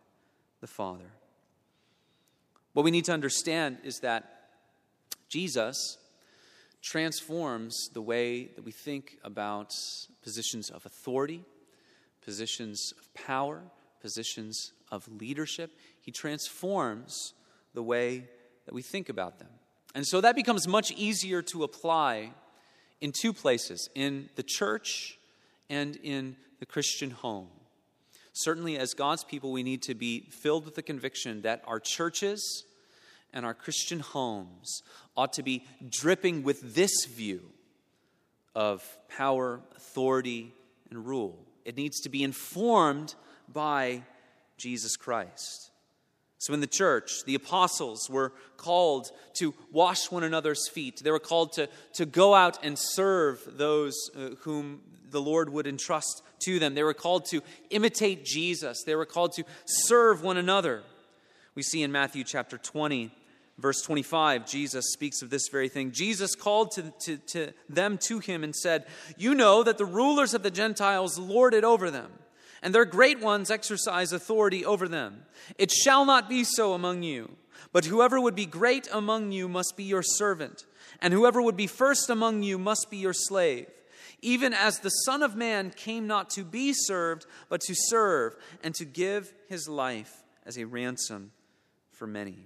the 0.60 0.68
Father. 0.68 1.10
What 2.72 2.84
we 2.84 2.92
need 2.92 3.04
to 3.06 3.12
understand 3.12 3.78
is 3.82 3.98
that 4.00 4.50
Jesus 5.28 5.98
transforms 6.80 7.88
the 7.92 8.00
way 8.00 8.44
that 8.54 8.64
we 8.64 8.70
think 8.70 9.18
about 9.24 9.74
positions 10.22 10.70
of 10.70 10.86
authority, 10.86 11.44
positions 12.22 12.92
of 12.98 13.12
power, 13.14 13.62
positions 14.00 14.72
of 14.90 15.06
leadership. 15.08 15.70
He 16.00 16.10
transforms 16.10 17.34
the 17.74 17.82
way 17.82 18.28
that 18.66 18.74
we 18.74 18.82
think 18.82 19.08
about 19.08 19.38
them. 19.38 19.48
And 19.94 20.06
so 20.06 20.20
that 20.20 20.36
becomes 20.36 20.68
much 20.68 20.92
easier 20.92 21.42
to 21.42 21.64
apply 21.64 22.32
in 23.00 23.12
two 23.12 23.32
places 23.32 23.88
in 23.94 24.28
the 24.36 24.42
church 24.42 25.18
and 25.68 25.96
in 25.96 26.36
the 26.58 26.66
Christian 26.66 27.10
home. 27.10 27.48
Certainly, 28.32 28.78
as 28.78 28.94
God's 28.94 29.24
people, 29.24 29.50
we 29.50 29.62
need 29.62 29.82
to 29.82 29.94
be 29.94 30.28
filled 30.30 30.64
with 30.64 30.76
the 30.76 30.82
conviction 30.82 31.42
that 31.42 31.62
our 31.66 31.80
churches 31.80 32.64
and 33.32 33.44
our 33.44 33.54
Christian 33.54 34.00
homes 34.00 34.82
ought 35.16 35.32
to 35.34 35.42
be 35.42 35.64
dripping 35.88 36.42
with 36.42 36.74
this 36.74 37.06
view 37.06 37.42
of 38.54 38.82
power, 39.08 39.60
authority, 39.76 40.52
and 40.90 41.06
rule. 41.06 41.38
It 41.64 41.76
needs 41.76 42.00
to 42.00 42.08
be 42.08 42.22
informed 42.22 43.14
by 43.52 44.02
Jesus 44.56 44.96
Christ. 44.96 45.70
So, 46.38 46.54
in 46.54 46.60
the 46.60 46.66
church, 46.66 47.24
the 47.26 47.34
apostles 47.34 48.08
were 48.08 48.32
called 48.56 49.10
to 49.34 49.52
wash 49.70 50.10
one 50.10 50.22
another's 50.22 50.68
feet. 50.68 51.00
They 51.04 51.10
were 51.10 51.18
called 51.18 51.52
to, 51.54 51.68
to 51.94 52.06
go 52.06 52.34
out 52.34 52.64
and 52.64 52.78
serve 52.78 53.42
those 53.46 53.94
uh, 54.16 54.30
whom 54.40 54.80
the 55.10 55.20
Lord 55.20 55.50
would 55.50 55.66
entrust 55.66 56.22
to 56.44 56.58
them. 56.58 56.74
They 56.74 56.82
were 56.82 56.94
called 56.94 57.26
to 57.26 57.42
imitate 57.68 58.24
Jesus. 58.24 58.84
They 58.84 58.94
were 58.94 59.04
called 59.04 59.32
to 59.34 59.44
serve 59.66 60.22
one 60.22 60.38
another. 60.38 60.82
We 61.54 61.62
see 61.62 61.82
in 61.82 61.92
Matthew 61.92 62.24
chapter 62.24 62.56
20, 62.56 63.10
verse 63.58 63.82
25, 63.82 64.46
Jesus 64.46 64.92
speaks 64.92 65.20
of 65.20 65.28
this 65.28 65.48
very 65.48 65.68
thing. 65.68 65.92
Jesus 65.92 66.34
called 66.34 66.70
to, 66.72 66.90
to, 67.00 67.16
to 67.18 67.52
them 67.68 67.98
to 68.06 68.18
him 68.18 68.44
and 68.44 68.56
said, 68.56 68.86
You 69.18 69.34
know 69.34 69.62
that 69.62 69.76
the 69.76 69.84
rulers 69.84 70.32
of 70.32 70.42
the 70.42 70.50
Gentiles 70.50 71.18
lord 71.18 71.52
it 71.52 71.64
over 71.64 71.90
them 71.90 72.12
and 72.62 72.74
their 72.74 72.84
great 72.84 73.20
ones 73.20 73.50
exercise 73.50 74.12
authority 74.12 74.64
over 74.64 74.86
them. 74.88 75.22
It 75.58 75.70
shall 75.70 76.04
not 76.04 76.28
be 76.28 76.44
so 76.44 76.74
among 76.74 77.02
you, 77.02 77.36
but 77.72 77.86
whoever 77.86 78.20
would 78.20 78.34
be 78.34 78.46
great 78.46 78.88
among 78.92 79.32
you 79.32 79.48
must 79.48 79.76
be 79.76 79.84
your 79.84 80.02
servant, 80.02 80.66
and 81.00 81.14
whoever 81.14 81.40
would 81.40 81.56
be 81.56 81.66
first 81.66 82.10
among 82.10 82.42
you 82.42 82.58
must 82.58 82.90
be 82.90 82.98
your 82.98 83.14
slave. 83.14 83.66
even 84.22 84.52
as 84.52 84.80
the 84.80 84.90
Son 84.90 85.22
of 85.22 85.34
Man 85.34 85.70
came 85.70 86.06
not 86.06 86.30
to 86.30 86.44
be 86.44 86.72
served, 86.72 87.26
but 87.48 87.60
to 87.62 87.74
serve, 87.74 88.36
and 88.62 88.74
to 88.74 88.84
give 88.84 89.32
his 89.48 89.68
life 89.68 90.22
as 90.44 90.58
a 90.58 90.66
ransom 90.66 91.32
for 91.92 92.06
many. 92.06 92.36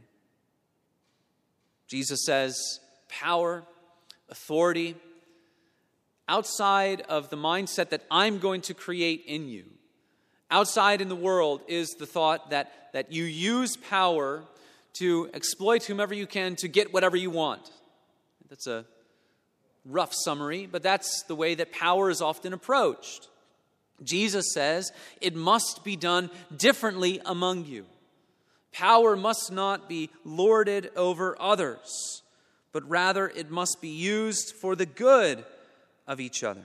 Jesus 1.86 2.24
says, 2.24 2.80
power, 3.08 3.64
authority, 4.28 4.96
outside 6.28 7.02
of 7.02 7.28
the 7.30 7.36
mindset 7.36 7.90
that 7.90 8.04
I'm 8.10 8.38
going 8.38 8.62
to 8.62 8.74
create 8.74 9.24
in 9.26 9.48
you. 9.48 9.64
Outside 10.54 11.00
in 11.00 11.08
the 11.08 11.16
world 11.16 11.62
is 11.66 11.94
the 11.94 12.06
thought 12.06 12.50
that, 12.50 12.70
that 12.92 13.10
you 13.10 13.24
use 13.24 13.76
power 13.76 14.44
to 14.92 15.28
exploit 15.34 15.82
whomever 15.82 16.14
you 16.14 16.28
can 16.28 16.54
to 16.54 16.68
get 16.68 16.94
whatever 16.94 17.16
you 17.16 17.28
want. 17.28 17.68
That's 18.48 18.68
a 18.68 18.84
rough 19.84 20.14
summary, 20.14 20.68
but 20.70 20.84
that's 20.84 21.24
the 21.24 21.34
way 21.34 21.56
that 21.56 21.72
power 21.72 22.08
is 22.08 22.22
often 22.22 22.52
approached. 22.52 23.26
Jesus 24.04 24.52
says 24.54 24.92
it 25.20 25.34
must 25.34 25.82
be 25.82 25.96
done 25.96 26.30
differently 26.56 27.20
among 27.26 27.64
you. 27.64 27.84
Power 28.70 29.16
must 29.16 29.50
not 29.50 29.88
be 29.88 30.08
lorded 30.24 30.92
over 30.94 31.36
others, 31.40 32.22
but 32.70 32.88
rather 32.88 33.26
it 33.28 33.50
must 33.50 33.80
be 33.80 33.88
used 33.88 34.54
for 34.60 34.76
the 34.76 34.86
good 34.86 35.44
of 36.06 36.20
each 36.20 36.44
other. 36.44 36.62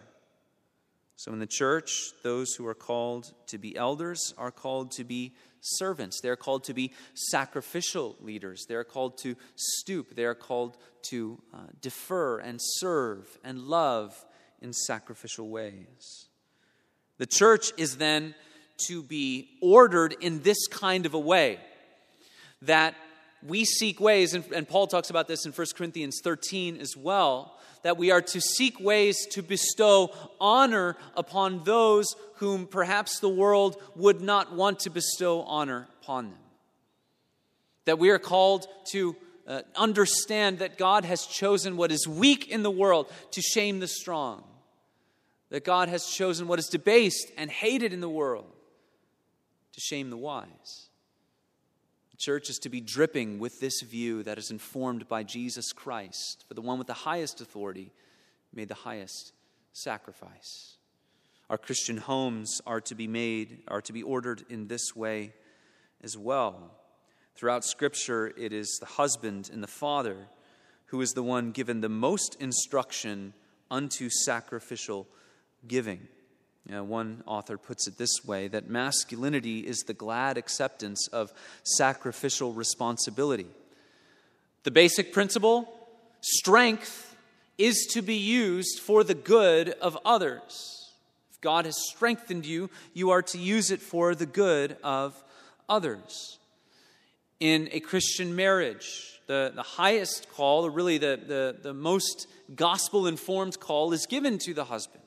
So 1.19 1.33
in 1.33 1.39
the 1.39 1.47
church, 1.47 2.13
those 2.23 2.55
who 2.55 2.65
are 2.65 2.73
called 2.73 3.33
to 3.47 3.57
be 3.57 3.75
elders 3.75 4.33
are 4.37 4.51
called 4.51 4.91
to 4.91 5.03
be 5.03 5.33
servants. 5.59 6.21
They're 6.21 6.37
called 6.37 6.63
to 6.63 6.73
be 6.73 6.93
sacrificial 7.13 8.15
leaders. 8.21 8.65
They're 8.69 8.85
called 8.85 9.17
to 9.23 9.35
stoop. 9.57 10.15
They're 10.15 10.33
called 10.33 10.77
to 11.09 11.41
uh, 11.53 11.57
defer 11.81 12.39
and 12.39 12.57
serve 12.61 13.37
and 13.43 13.63
love 13.63 14.15
in 14.61 14.71
sacrificial 14.71 15.49
ways. 15.49 16.29
The 17.17 17.25
church 17.25 17.73
is 17.75 17.97
then 17.97 18.33
to 18.87 19.03
be 19.03 19.49
ordered 19.61 20.15
in 20.21 20.41
this 20.43 20.67
kind 20.67 21.05
of 21.05 21.15
a 21.15 21.19
way 21.19 21.59
that 22.61 22.95
we 23.45 23.65
seek 23.65 23.99
ways, 23.99 24.33
and, 24.33 24.45
and 24.53 24.67
Paul 24.67 24.87
talks 24.87 25.09
about 25.09 25.27
this 25.27 25.45
in 25.45 25.51
1 25.51 25.67
Corinthians 25.75 26.19
13 26.23 26.77
as 26.77 26.95
well, 26.97 27.57
that 27.83 27.97
we 27.97 28.11
are 28.11 28.21
to 28.21 28.41
seek 28.41 28.79
ways 28.79 29.25
to 29.31 29.41
bestow 29.41 30.13
honor 30.39 30.97
upon 31.15 31.63
those 31.63 32.15
whom 32.35 32.67
perhaps 32.67 33.19
the 33.19 33.29
world 33.29 33.81
would 33.95 34.21
not 34.21 34.53
want 34.53 34.79
to 34.79 34.89
bestow 34.89 35.41
honor 35.43 35.87
upon 36.01 36.29
them. 36.31 36.39
That 37.85 37.99
we 37.99 38.09
are 38.09 38.19
called 38.19 38.67
to 38.91 39.15
uh, 39.47 39.61
understand 39.75 40.59
that 40.59 40.77
God 40.77 41.05
has 41.05 41.25
chosen 41.25 41.77
what 41.77 41.91
is 41.91 42.07
weak 42.07 42.49
in 42.49 42.63
the 42.63 42.71
world 42.71 43.11
to 43.31 43.41
shame 43.41 43.79
the 43.79 43.87
strong. 43.87 44.43
That 45.49 45.65
God 45.65 45.89
has 45.89 46.05
chosen 46.05 46.47
what 46.47 46.59
is 46.59 46.67
debased 46.67 47.31
and 47.37 47.49
hated 47.49 47.93
in 47.93 48.01
the 48.01 48.09
world 48.09 48.53
to 49.73 49.79
shame 49.79 50.09
the 50.09 50.17
wise. 50.17 50.88
Church 52.19 52.49
is 52.49 52.59
to 52.59 52.69
be 52.69 52.81
dripping 52.81 53.39
with 53.39 53.61
this 53.61 53.81
view 53.81 54.23
that 54.23 54.37
is 54.37 54.51
informed 54.51 55.07
by 55.07 55.23
Jesus 55.23 55.71
Christ. 55.71 56.43
For 56.49 56.53
the 56.53 56.61
one 56.61 56.77
with 56.77 56.87
the 56.87 56.93
highest 56.93 57.39
authority 57.39 57.93
made 58.53 58.67
the 58.67 58.75
highest 58.75 59.31
sacrifice. 59.71 60.75
Our 61.49 61.57
Christian 61.57 61.95
homes 61.95 62.59
are 62.67 62.81
to 62.81 62.93
be 62.93 63.07
made, 63.07 63.63
are 63.69 63.81
to 63.81 63.93
be 63.93 64.03
ordered 64.03 64.43
in 64.49 64.67
this 64.67 64.93
way 64.93 65.33
as 66.03 66.17
well. 66.17 66.71
Throughout 67.35 67.63
Scripture, 67.63 68.33
it 68.37 68.51
is 68.51 68.77
the 68.81 68.85
husband 68.85 69.49
and 69.53 69.63
the 69.63 69.67
father 69.67 70.27
who 70.87 70.99
is 70.99 71.13
the 71.13 71.23
one 71.23 71.51
given 71.51 71.79
the 71.79 71.87
most 71.87 72.35
instruction 72.41 73.33
unto 73.71 74.09
sacrificial 74.09 75.07
giving. 75.69 76.09
You 76.67 76.75
know, 76.75 76.83
one 76.83 77.23
author 77.25 77.57
puts 77.57 77.87
it 77.87 77.97
this 77.97 78.23
way 78.25 78.47
that 78.49 78.69
masculinity 78.69 79.65
is 79.65 79.79
the 79.79 79.93
glad 79.93 80.37
acceptance 80.37 81.07
of 81.07 81.33
sacrificial 81.63 82.53
responsibility. 82.53 83.47
The 84.63 84.71
basic 84.71 85.13
principle 85.13 85.73
strength 86.21 87.15
is 87.57 87.87
to 87.91 88.01
be 88.01 88.15
used 88.15 88.79
for 88.79 89.03
the 89.03 89.15
good 89.15 89.69
of 89.81 89.97
others. 90.05 90.91
If 91.31 91.41
God 91.41 91.65
has 91.65 91.77
strengthened 91.89 92.45
you, 92.45 92.69
you 92.93 93.09
are 93.09 93.21
to 93.23 93.37
use 93.37 93.71
it 93.71 93.81
for 93.81 94.13
the 94.13 94.25
good 94.25 94.77
of 94.83 95.21
others 95.67 96.37
in 97.39 97.69
a 97.71 97.79
Christian 97.79 98.35
marriage. 98.35 99.21
The, 99.27 99.51
the 99.55 99.63
highest 99.63 100.29
call, 100.31 100.65
or 100.65 100.71
really 100.71 100.97
the, 100.97 101.19
the, 101.25 101.55
the 101.61 101.73
most 101.73 102.27
gospel 102.55 103.07
informed 103.07 103.59
call, 103.59 103.93
is 103.93 104.05
given 104.05 104.37
to 104.39 104.53
the 104.53 104.65
husband. 104.65 105.03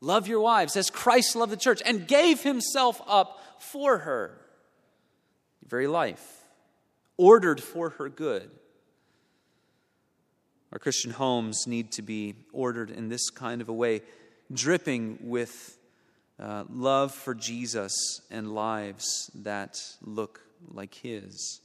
Love 0.00 0.28
your 0.28 0.40
wives 0.40 0.76
as 0.76 0.90
Christ 0.90 1.34
loved 1.34 1.52
the 1.52 1.56
church 1.56 1.82
and 1.84 2.06
gave 2.06 2.42
himself 2.42 3.00
up 3.06 3.42
for 3.58 3.98
her. 3.98 4.38
Very 5.66 5.86
life, 5.86 6.44
ordered 7.16 7.60
for 7.60 7.90
her 7.90 8.08
good. 8.08 8.50
Our 10.72 10.78
Christian 10.78 11.10
homes 11.10 11.66
need 11.66 11.92
to 11.92 12.02
be 12.02 12.34
ordered 12.52 12.90
in 12.90 13.08
this 13.08 13.30
kind 13.30 13.60
of 13.60 13.68
a 13.68 13.72
way, 13.72 14.02
dripping 14.52 15.18
with 15.22 15.78
uh, 16.38 16.64
love 16.70 17.12
for 17.12 17.34
Jesus 17.34 18.20
and 18.30 18.54
lives 18.54 19.30
that 19.34 19.78
look 20.02 20.40
like 20.70 20.94
his. 20.94 21.60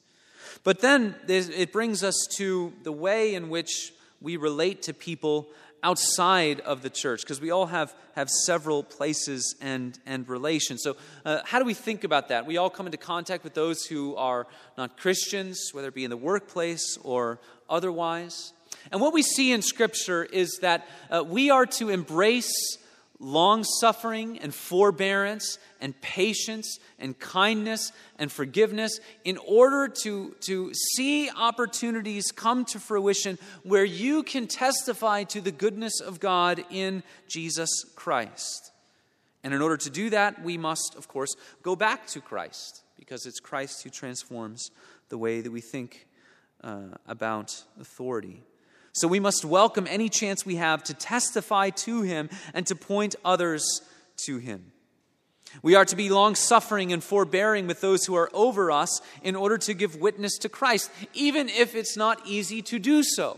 But 0.63 0.80
then 0.80 1.15
it 1.28 1.72
brings 1.72 2.04
us 2.04 2.28
to 2.38 2.74
the 2.84 2.91
way 2.91 3.36
in 3.36 3.50
which 3.50 3.93
we 4.22 4.38
relate 4.38 4.82
to 4.84 4.93
people 4.93 5.50
outside 5.84 6.62
of 6.62 6.82
the 6.82 6.89
church, 6.89 7.22
because 7.22 7.41
we 7.41 7.52
all 7.52 7.65
have, 7.67 7.93
have 8.15 8.30
several 8.30 8.84
places 8.84 9.56
and, 9.62 10.00
and 10.06 10.28
relations. 10.28 10.82
So, 10.82 10.96
uh, 11.26 11.41
how 11.46 11.60
do 11.60 11.65
we 11.65 11.74
think 11.74 12.04
about 12.04 12.30
that? 12.30 12.46
We 12.46 12.58
all 12.58 12.69
come 12.69 12.86
into 12.86 12.98
contact 12.98 13.43
with 13.43 13.54
those 13.54 13.86
who 13.86 14.15
are 14.15 14.48
not 14.78 14.98
Christians, 14.98 15.69
whether 15.74 15.89
it 15.89 15.93
be 15.93 16.06
in 16.06 16.10
the 16.10 16.17
workplace 16.17 16.98
or 17.04 17.39
otherwise. 17.69 18.54
And 18.91 19.02
what 19.02 19.13
we 19.13 19.22
see 19.22 19.52
in 19.52 19.62
Scripture 19.62 20.24
is 20.24 20.60
that 20.62 20.88
uh, 21.10 21.24
we 21.24 21.50
are 21.50 21.65
to 21.65 21.89
embrace 21.89 22.78
long 23.24 23.64
suffering 23.64 24.38
and 24.40 24.54
forbearance 24.54 25.58
and 25.82 26.00
patience 26.02 26.80
and 27.00 27.18
kindness 27.18 27.92
and 28.20 28.32
forgiveness 28.32 29.00
in 29.24 29.38
order 29.38 29.88
to, 29.88 30.36
to 30.42 30.74
see 30.74 31.30
opportunities 31.32 32.32
come 32.36 32.66
to 32.66 32.80
fruition 32.80 33.40
where 33.64 33.86
you 33.86 34.24
can 34.24 34.48
testify 34.48 35.24
to 35.24 35.42
the 35.42 35.52
goodness 35.52 36.00
of 36.02 36.20
God 36.20 36.64
in 36.70 37.02
Jesus 37.28 37.70
Christ. 37.96 38.72
And 39.44 39.54
in 39.54 39.62
order 39.62 39.78
to 39.78 39.90
do 39.90 40.10
that, 40.12 40.44
we 40.44 40.58
must, 40.58 40.96
of 40.98 41.08
course, 41.08 41.36
go 41.64 41.76
back 41.76 42.08
to 42.08 42.22
Christ 42.22 42.84
because 42.98 43.26
it's 43.26 43.40
Christ 43.40 43.84
who 43.84 43.90
transforms 43.90 44.70
the 45.10 45.18
way 45.18 45.42
that 45.42 45.52
we 45.52 45.62
think 45.62 46.08
uh, 46.64 46.96
about 47.08 47.64
authority. 47.80 48.42
So 48.94 49.08
we 49.08 49.20
must 49.20 49.44
welcome 49.44 49.88
any 49.90 50.08
chance 50.08 50.46
we 50.46 50.58
have 50.58 50.84
to 50.84 50.94
testify 50.94 51.72
to 51.72 52.04
him 52.04 52.30
and 52.54 52.66
to 52.68 52.76
point 52.76 53.16
others 53.26 53.82
to 54.26 54.38
him. 54.38 54.72
We 55.64 55.76
are 55.76 55.86
to 55.86 55.96
be 55.96 56.10
long 56.10 56.36
suffering 56.36 56.94
and 56.94 57.04
forbearing 57.04 57.66
with 57.68 57.82
those 57.82 58.06
who 58.06 58.16
are 58.16 58.30
over 58.34 58.72
us 58.72 59.02
in 59.24 59.36
order 59.36 59.58
to 59.60 59.74
give 59.74 59.96
witness 59.96 60.38
to 60.40 60.50
Christ, 60.50 60.92
even 61.14 61.50
if 61.50 61.76
it's 61.76 61.98
not 61.98 62.26
easy 62.26 62.62
to 62.64 62.80
do 62.80 63.04
so. 63.04 63.38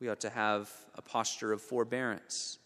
We 0.00 0.08
ought 0.08 0.20
to 0.20 0.30
have 0.30 0.70
a 0.94 1.02
posture 1.02 1.52
of 1.52 1.62
forbearance. 1.62 2.58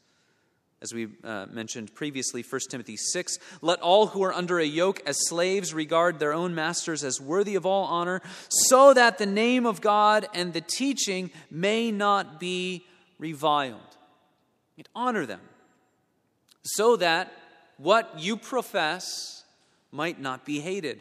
As 0.83 0.93
we 0.93 1.07
uh, 1.23 1.47
mentioned 1.49 1.95
previously, 1.95 2.43
1 2.43 2.61
Timothy 2.69 2.97
6 2.97 3.39
let 3.61 3.81
all 3.81 4.09
who 4.09 4.25
are 4.25 4.33
under 4.33 4.59
a 4.59 4.65
yoke 4.65 5.01
as 5.07 5.17
slaves 5.29 5.73
regard 5.73 6.19
their 6.19 6.33
own 6.33 6.57
masters 6.57 7.05
as 7.05 7.21
worthy 7.21 7.55
of 7.55 7.65
all 7.65 7.85
honor, 7.85 8.21
so 8.49 8.93
that 8.93 9.19
the 9.19 9.27
name 9.27 9.65
of 9.65 9.81
God 9.81 10.27
and 10.35 10.53
the 10.53 10.61
teaching 10.61 11.31
may 11.53 11.93
not 11.93 12.41
be 12.41 12.85
reviled. 13.21 13.79
And 14.77 14.89
honor 14.93 15.25
them, 15.25 15.41
so 16.65 16.97
that 16.97 17.33
what 17.77 18.19
you 18.19 18.37
profess 18.37 19.45
might 19.93 20.21
not 20.21 20.45
be 20.45 20.59
hated. 20.59 21.01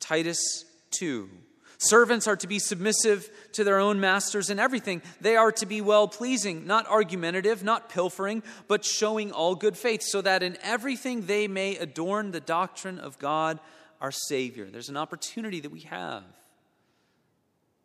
Titus 0.00 0.64
2 0.90 1.30
Servants 1.78 2.26
are 2.26 2.36
to 2.36 2.48
be 2.48 2.58
submissive 2.58 3.30
to 3.52 3.62
their 3.62 3.78
own 3.78 4.00
masters 4.00 4.50
in 4.50 4.58
everything. 4.58 5.00
They 5.20 5.36
are 5.36 5.52
to 5.52 5.66
be 5.66 5.80
well 5.80 6.08
pleasing, 6.08 6.66
not 6.66 6.88
argumentative, 6.88 7.62
not 7.62 7.88
pilfering, 7.88 8.42
but 8.66 8.84
showing 8.84 9.30
all 9.30 9.54
good 9.54 9.76
faith, 9.76 10.02
so 10.02 10.20
that 10.20 10.42
in 10.42 10.58
everything 10.62 11.26
they 11.26 11.46
may 11.46 11.76
adorn 11.76 12.32
the 12.32 12.40
doctrine 12.40 12.98
of 12.98 13.18
God 13.20 13.60
our 14.00 14.10
Savior. 14.10 14.66
There's 14.66 14.88
an 14.88 14.96
opportunity 14.96 15.60
that 15.60 15.70
we 15.70 15.80
have 15.80 16.24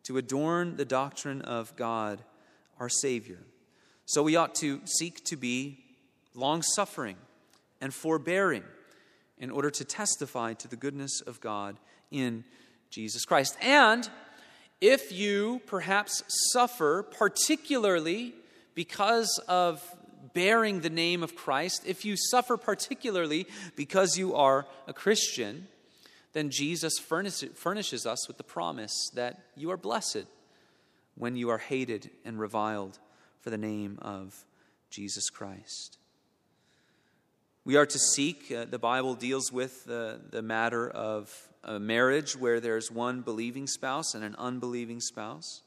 to 0.04 0.18
adorn 0.18 0.76
the 0.76 0.84
doctrine 0.84 1.42
of 1.42 1.74
God 1.76 2.22
our 2.80 2.88
Savior. 2.88 3.38
So 4.06 4.24
we 4.24 4.36
ought 4.36 4.56
to 4.56 4.80
seek 4.84 5.24
to 5.24 5.36
be 5.36 5.84
long 6.34 6.62
suffering 6.62 7.16
and 7.80 7.94
forbearing 7.94 8.64
in 9.38 9.50
order 9.50 9.70
to 9.70 9.84
testify 9.84 10.52
to 10.54 10.68
the 10.68 10.76
goodness 10.76 11.20
of 11.20 11.40
God 11.40 11.78
in 12.10 12.44
Jesus 12.94 13.24
Christ. 13.24 13.56
And 13.60 14.08
if 14.80 15.10
you 15.10 15.60
perhaps 15.66 16.22
suffer, 16.52 17.02
particularly 17.02 18.34
because 18.74 19.40
of 19.48 19.82
bearing 20.32 20.80
the 20.80 20.90
name 20.90 21.22
of 21.22 21.34
Christ, 21.34 21.82
if 21.86 22.04
you 22.04 22.16
suffer 22.16 22.56
particularly 22.56 23.46
because 23.76 24.16
you 24.16 24.34
are 24.34 24.66
a 24.86 24.92
Christian, 24.92 25.66
then 26.32 26.50
Jesus 26.50 26.94
furnishes 26.98 28.06
us 28.06 28.28
with 28.28 28.36
the 28.36 28.44
promise 28.44 29.10
that 29.14 29.40
you 29.56 29.70
are 29.70 29.76
blessed 29.76 30.26
when 31.16 31.36
you 31.36 31.50
are 31.50 31.58
hated 31.58 32.10
and 32.24 32.38
reviled 32.38 32.98
for 33.40 33.50
the 33.50 33.58
name 33.58 33.98
of 34.02 34.44
Jesus 34.90 35.30
Christ. 35.30 35.98
We 37.66 37.76
are 37.76 37.86
to 37.86 37.98
seek, 37.98 38.52
uh, 38.52 38.66
the 38.66 38.78
Bible 38.78 39.14
deals 39.14 39.50
with 39.50 39.86
the, 39.86 40.20
the 40.30 40.42
matter 40.42 40.86
of 40.86 41.32
a 41.62 41.80
marriage 41.80 42.36
where 42.36 42.60
there's 42.60 42.90
one 42.90 43.22
believing 43.22 43.66
spouse 43.66 44.14
and 44.14 44.22
an 44.22 44.34
unbelieving 44.36 45.00
spouse. 45.00 45.62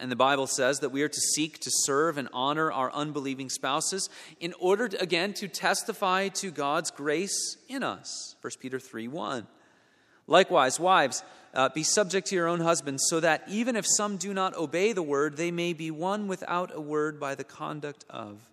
And 0.00 0.10
the 0.10 0.16
Bible 0.16 0.46
says 0.46 0.80
that 0.80 0.88
we 0.88 1.02
are 1.02 1.08
to 1.08 1.20
seek 1.20 1.58
to 1.58 1.70
serve 1.70 2.16
and 2.16 2.30
honor 2.32 2.72
our 2.72 2.90
unbelieving 2.90 3.50
spouses 3.50 4.08
in 4.40 4.54
order, 4.58 4.88
to, 4.88 5.02
again, 5.02 5.34
to 5.34 5.46
testify 5.46 6.28
to 6.28 6.50
God's 6.50 6.90
grace 6.90 7.58
in 7.68 7.82
us. 7.82 8.34
1 8.40 8.52
Peter 8.58 8.80
3 8.80 9.06
1. 9.06 9.46
Likewise, 10.26 10.80
wives, 10.80 11.22
uh, 11.52 11.68
be 11.68 11.82
subject 11.82 12.28
to 12.28 12.34
your 12.34 12.48
own 12.48 12.60
husbands, 12.60 13.04
so 13.08 13.20
that 13.20 13.44
even 13.46 13.76
if 13.76 13.84
some 13.86 14.16
do 14.16 14.32
not 14.32 14.56
obey 14.56 14.94
the 14.94 15.02
word, 15.02 15.36
they 15.36 15.50
may 15.50 15.74
be 15.74 15.90
won 15.90 16.28
without 16.28 16.74
a 16.74 16.80
word 16.80 17.20
by 17.20 17.34
the 17.34 17.44
conduct 17.44 18.06
of 18.08 18.48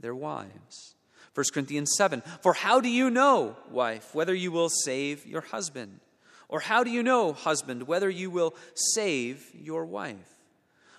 their 0.00 0.14
wives. 0.14 0.94
1 1.34 1.46
Corinthians 1.52 1.92
7 1.96 2.22
For 2.40 2.54
how 2.54 2.80
do 2.80 2.88
you 2.88 3.10
know, 3.10 3.56
wife, 3.70 4.14
whether 4.14 4.34
you 4.34 4.50
will 4.50 4.68
save 4.68 5.26
your 5.26 5.42
husband? 5.42 6.00
Or 6.48 6.60
how 6.60 6.82
do 6.82 6.90
you 6.90 7.02
know, 7.02 7.32
husband, 7.32 7.86
whether 7.86 8.10
you 8.10 8.28
will 8.28 8.54
save 8.74 9.46
your 9.54 9.84
wife? 9.84 10.16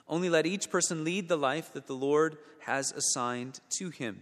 Only 0.08 0.30
let 0.30 0.46
each 0.46 0.70
person 0.70 1.04
lead 1.04 1.28
the 1.28 1.38
life 1.38 1.74
that 1.74 1.88
the 1.88 1.94
Lord 1.94 2.38
has 2.60 2.92
assigned 2.92 3.60
to 3.80 3.90
him 3.90 4.22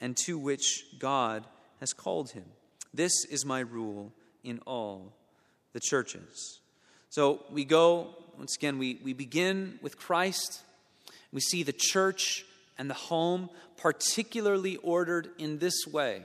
and 0.00 0.16
to 0.24 0.38
which 0.38 0.84
God 0.98 1.46
has 1.80 1.92
called 1.92 2.32
him. 2.32 2.44
This 2.92 3.24
is 3.30 3.44
my 3.44 3.60
rule 3.60 4.12
in 4.42 4.58
all 4.66 5.12
the 5.72 5.80
churches. 5.80 6.60
So 7.10 7.44
we 7.50 7.64
go, 7.64 8.14
once 8.36 8.56
again, 8.56 8.78
we, 8.78 9.00
we 9.04 9.12
begin 9.12 9.78
with 9.82 9.98
Christ. 9.98 10.62
We 11.32 11.40
see 11.40 11.62
the 11.62 11.72
church 11.72 12.44
and 12.78 12.88
the 12.88 12.94
home 12.94 13.50
particularly 13.76 14.76
ordered 14.76 15.30
in 15.38 15.58
this 15.58 15.86
way. 15.86 16.22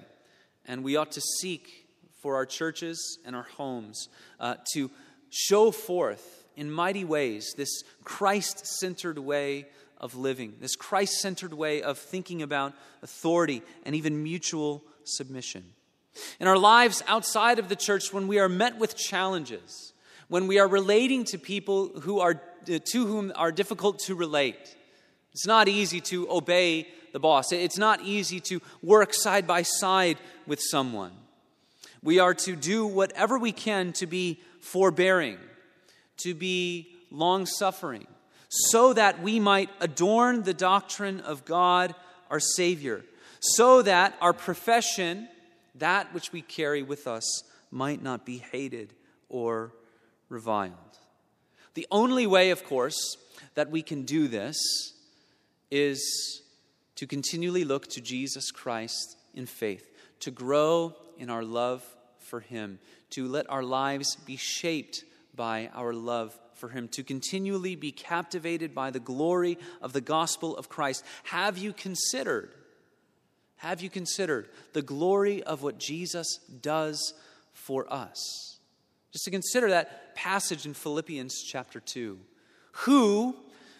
And 0.65 0.83
we 0.83 0.95
ought 0.95 1.11
to 1.13 1.21
seek 1.39 1.87
for 2.21 2.35
our 2.35 2.45
churches 2.45 3.19
and 3.25 3.35
our 3.35 3.47
homes 3.57 4.07
uh, 4.39 4.55
to 4.73 4.89
show 5.29 5.71
forth 5.71 6.45
in 6.55 6.71
mighty 6.71 7.03
ways 7.03 7.53
this 7.57 7.83
Christ 8.03 8.65
centered 8.65 9.17
way 9.17 9.65
of 9.97 10.15
living, 10.15 10.53
this 10.59 10.75
Christ 10.75 11.19
centered 11.19 11.53
way 11.53 11.81
of 11.81 11.97
thinking 11.97 12.41
about 12.41 12.73
authority 13.01 13.61
and 13.85 13.95
even 13.95 14.23
mutual 14.23 14.83
submission. 15.03 15.63
In 16.39 16.47
our 16.47 16.57
lives 16.57 17.03
outside 17.07 17.57
of 17.57 17.69
the 17.69 17.75
church, 17.75 18.13
when 18.13 18.27
we 18.27 18.39
are 18.39 18.49
met 18.49 18.77
with 18.77 18.95
challenges, 18.95 19.93
when 20.27 20.47
we 20.47 20.59
are 20.59 20.67
relating 20.67 21.23
to 21.25 21.37
people 21.37 21.87
who 22.01 22.19
are, 22.19 22.35
to 22.65 23.05
whom 23.05 23.31
are 23.35 23.51
difficult 23.51 23.99
to 23.99 24.15
relate, 24.15 24.75
it's 25.33 25.47
not 25.47 25.67
easy 25.67 25.99
to 26.01 26.29
obey 26.29 26.87
the 27.11 27.19
boss. 27.19 27.51
It's 27.51 27.77
not 27.77 28.01
easy 28.01 28.39
to 28.41 28.61
work 28.81 29.13
side 29.13 29.47
by 29.47 29.63
side 29.63 30.17
with 30.45 30.59
someone. 30.61 31.11
We 32.03 32.19
are 32.19 32.33
to 32.35 32.55
do 32.55 32.85
whatever 32.85 33.39
we 33.39 33.51
can 33.51 33.93
to 33.93 34.05
be 34.05 34.41
forbearing, 34.59 35.37
to 36.17 36.33
be 36.33 36.89
long 37.09 37.45
suffering, 37.45 38.07
so 38.49 38.93
that 38.93 39.21
we 39.21 39.39
might 39.39 39.69
adorn 39.79 40.43
the 40.43 40.53
doctrine 40.53 41.21
of 41.21 41.45
God, 41.45 41.95
our 42.29 42.39
Savior, 42.39 43.03
so 43.39 43.81
that 43.81 44.15
our 44.21 44.33
profession, 44.33 45.27
that 45.75 46.13
which 46.13 46.31
we 46.31 46.41
carry 46.41 46.83
with 46.83 47.07
us, 47.07 47.43
might 47.71 48.03
not 48.03 48.25
be 48.25 48.37
hated 48.37 48.93
or 49.29 49.73
reviled. 50.29 50.73
The 51.73 51.87
only 51.89 52.27
way, 52.27 52.51
of 52.51 52.63
course, 52.63 53.17
that 53.55 53.71
we 53.71 53.81
can 53.81 54.03
do 54.03 54.27
this 54.27 54.92
is 55.73 56.43
to 56.95 57.07
continually 57.07 57.63
look 57.63 57.87
to 57.87 57.99
Jesus 57.99 58.51
Christ 58.51 59.17
in 59.33 59.47
faith, 59.47 59.89
to 60.19 60.29
grow 60.29 60.95
in 61.17 61.31
our 61.31 61.43
love 61.43 61.83
for 62.19 62.39
Him, 62.39 62.77
to 63.09 63.27
let 63.27 63.49
our 63.49 63.63
lives 63.63 64.15
be 64.15 64.37
shaped 64.37 65.03
by 65.35 65.71
our 65.73 65.91
love 65.91 66.37
for 66.53 66.69
Him, 66.69 66.87
to 66.89 67.03
continually 67.03 67.75
be 67.75 67.91
captivated 67.91 68.75
by 68.75 68.91
the 68.91 68.99
glory 68.99 69.57
of 69.81 69.93
the 69.93 70.01
gospel 70.01 70.55
of 70.55 70.69
Christ. 70.69 71.03
Have 71.23 71.57
you 71.57 71.73
considered? 71.73 72.51
Have 73.55 73.81
you 73.81 73.89
considered 73.89 74.49
the 74.73 74.83
glory 74.83 75.41
of 75.41 75.63
what 75.63 75.79
Jesus 75.79 76.37
does 76.61 77.15
for 77.51 77.91
us? 77.91 78.59
Just 79.11 79.25
to 79.25 79.31
consider 79.31 79.71
that 79.71 80.13
passage 80.13 80.67
in 80.67 80.75
Philippians 80.75 81.41
chapter 81.43 81.79
2. 81.79 82.19
Who, 82.73 83.35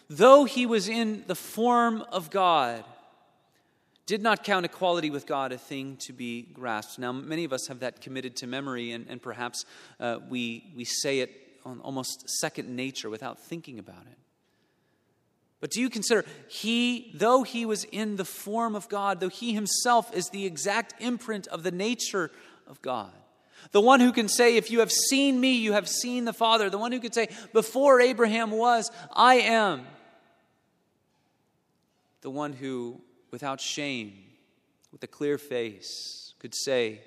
though 0.08 0.44
he 0.44 0.66
was 0.66 0.88
in 0.88 1.24
the 1.26 1.34
form 1.34 2.04
of 2.12 2.30
God, 2.30 2.84
did 4.06 4.22
not 4.22 4.44
count 4.44 4.66
equality 4.66 5.10
with 5.10 5.26
God 5.26 5.52
a 5.52 5.58
thing 5.58 5.96
to 6.00 6.12
be 6.12 6.42
grasped. 6.42 6.98
Now, 6.98 7.12
many 7.12 7.44
of 7.44 7.52
us 7.52 7.68
have 7.68 7.80
that 7.80 8.00
committed 8.00 8.36
to 8.36 8.46
memory, 8.46 8.92
and, 8.92 9.06
and 9.08 9.20
perhaps 9.20 9.64
uh, 9.98 10.18
we, 10.28 10.72
we 10.76 10.84
say 10.84 11.20
it 11.20 11.30
on 11.64 11.80
almost 11.80 12.28
second 12.28 12.68
nature 12.68 13.08
without 13.08 13.38
thinking 13.38 13.78
about 13.78 14.02
it. 14.10 14.18
But 15.60 15.70
do 15.70 15.80
you 15.80 15.88
consider, 15.88 16.26
he, 16.48 17.12
though 17.14 17.42
he 17.42 17.64
was 17.64 17.84
in 17.84 18.16
the 18.16 18.24
form 18.26 18.74
of 18.74 18.90
God, 18.90 19.20
though 19.20 19.30
he 19.30 19.54
himself 19.54 20.14
is 20.14 20.28
the 20.28 20.44
exact 20.44 20.94
imprint 21.00 21.46
of 21.46 21.62
the 21.62 21.70
nature 21.70 22.30
of 22.66 22.82
God, 22.82 23.12
the 23.72 23.80
one 23.80 24.00
who 24.00 24.12
can 24.12 24.28
say, 24.28 24.56
If 24.56 24.70
you 24.70 24.80
have 24.80 24.92
seen 24.92 25.40
me, 25.40 25.52
you 25.52 25.72
have 25.72 25.88
seen 25.88 26.26
the 26.26 26.34
Father, 26.34 26.68
the 26.68 26.76
one 26.76 26.92
who 26.92 27.00
can 27.00 27.12
say, 27.12 27.28
Before 27.54 27.98
Abraham 27.98 28.50
was, 28.50 28.90
I 29.14 29.36
am 29.36 29.86
the 32.24 32.30
one 32.30 32.54
who, 32.54 32.98
without 33.30 33.60
shame, 33.60 34.14
with 34.90 35.04
a 35.04 35.06
clear 35.06 35.36
face, 35.36 36.32
could 36.38 36.54
say 36.54 37.02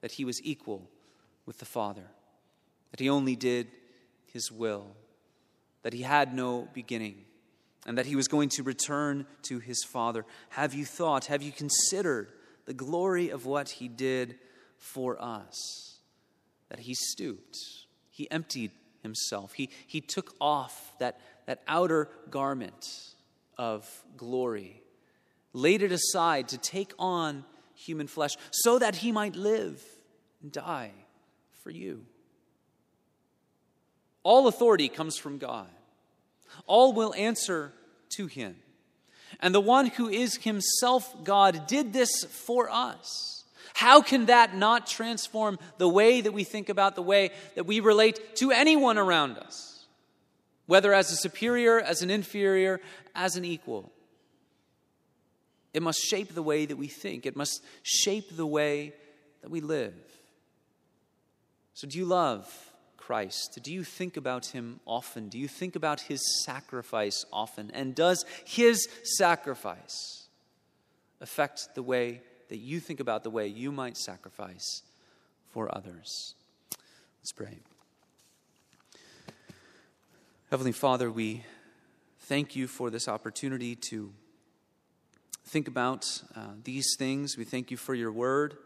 that 0.00 0.12
he 0.12 0.24
was 0.24 0.42
equal 0.42 0.88
with 1.44 1.58
the 1.58 1.66
Father, 1.66 2.06
that 2.90 3.00
he 3.00 3.10
only 3.10 3.36
did 3.36 3.68
his 4.32 4.50
will, 4.50 4.86
that 5.82 5.92
he 5.92 6.00
had 6.00 6.34
no 6.34 6.66
beginning, 6.72 7.16
and 7.86 7.98
that 7.98 8.06
he 8.06 8.16
was 8.16 8.28
going 8.28 8.48
to 8.48 8.62
return 8.62 9.26
to 9.42 9.58
his 9.58 9.84
Father. 9.84 10.24
Have 10.48 10.72
you 10.72 10.86
thought, 10.86 11.26
have 11.26 11.42
you 11.42 11.52
considered 11.52 12.32
the 12.64 12.72
glory 12.72 13.28
of 13.28 13.44
what 13.44 13.68
he 13.68 13.88
did 13.88 14.38
for 14.78 15.22
us? 15.22 15.98
That 16.70 16.80
he 16.80 16.94
stooped, 16.94 17.58
he 18.08 18.30
emptied 18.30 18.70
himself, 19.02 19.52
he, 19.52 19.68
he 19.86 20.00
took 20.00 20.34
off 20.40 20.94
that, 20.98 21.20
that 21.44 21.60
outer 21.68 22.08
garment 22.30 23.10
of 23.58 23.88
glory, 24.16 24.82
laid 25.52 25.82
it 25.82 25.92
aside 25.92 26.48
to 26.48 26.58
take 26.58 26.92
on 26.98 27.44
human 27.74 28.06
flesh 28.06 28.36
so 28.50 28.78
that 28.78 28.96
he 28.96 29.12
might 29.12 29.36
live 29.36 29.82
and 30.42 30.52
die 30.52 30.92
for 31.62 31.70
you. 31.70 32.04
All 34.22 34.48
authority 34.48 34.88
comes 34.88 35.16
from 35.16 35.38
God, 35.38 35.68
all 36.66 36.92
will 36.92 37.14
answer 37.14 37.72
to 38.10 38.26
him. 38.26 38.56
And 39.38 39.54
the 39.54 39.60
one 39.60 39.86
who 39.86 40.08
is 40.08 40.36
himself 40.36 41.24
God 41.24 41.66
did 41.66 41.92
this 41.92 42.24
for 42.24 42.68
us. 42.70 43.44
How 43.74 44.02
can 44.02 44.26
that 44.26 44.56
not 44.56 44.86
transform 44.86 45.58
the 45.78 45.88
way 45.88 46.20
that 46.20 46.32
we 46.32 46.44
think 46.44 46.68
about 46.68 46.96
the 46.96 47.02
way 47.02 47.30
that 47.54 47.64
we 47.64 47.80
relate 47.80 48.36
to 48.36 48.50
anyone 48.50 48.98
around 48.98 49.38
us? 49.38 49.79
Whether 50.70 50.94
as 50.94 51.10
a 51.10 51.16
superior, 51.16 51.80
as 51.80 52.00
an 52.00 52.10
inferior, 52.10 52.80
as 53.12 53.34
an 53.34 53.44
equal. 53.44 53.90
It 55.74 55.82
must 55.82 55.98
shape 55.98 56.32
the 56.32 56.44
way 56.44 56.64
that 56.64 56.76
we 56.76 56.86
think, 56.86 57.26
it 57.26 57.34
must 57.34 57.64
shape 57.82 58.36
the 58.36 58.46
way 58.46 58.92
that 59.42 59.50
we 59.50 59.60
live. 59.60 59.94
So, 61.74 61.88
do 61.88 61.98
you 61.98 62.04
love 62.04 62.46
Christ? 62.96 63.58
Do 63.64 63.72
you 63.72 63.82
think 63.82 64.16
about 64.16 64.46
him 64.46 64.78
often? 64.86 65.28
Do 65.28 65.40
you 65.40 65.48
think 65.48 65.74
about 65.74 66.02
his 66.02 66.22
sacrifice 66.44 67.24
often? 67.32 67.72
And 67.74 67.92
does 67.92 68.24
his 68.44 68.88
sacrifice 69.18 70.28
affect 71.20 71.74
the 71.74 71.82
way 71.82 72.22
that 72.48 72.58
you 72.58 72.78
think 72.78 73.00
about 73.00 73.24
the 73.24 73.30
way 73.30 73.48
you 73.48 73.72
might 73.72 73.96
sacrifice 73.96 74.82
for 75.48 75.74
others? 75.74 76.36
Let's 77.18 77.32
pray. 77.32 77.58
Heavenly 80.50 80.72
Father, 80.72 81.12
we 81.12 81.44
thank 82.22 82.56
you 82.56 82.66
for 82.66 82.90
this 82.90 83.06
opportunity 83.06 83.76
to 83.76 84.12
think 85.44 85.68
about 85.68 86.04
uh, 86.34 86.54
these 86.64 86.96
things. 86.98 87.36
We 87.38 87.44
thank 87.44 87.70
you 87.70 87.76
for 87.76 87.94
your 87.94 88.10
word. 88.10 88.56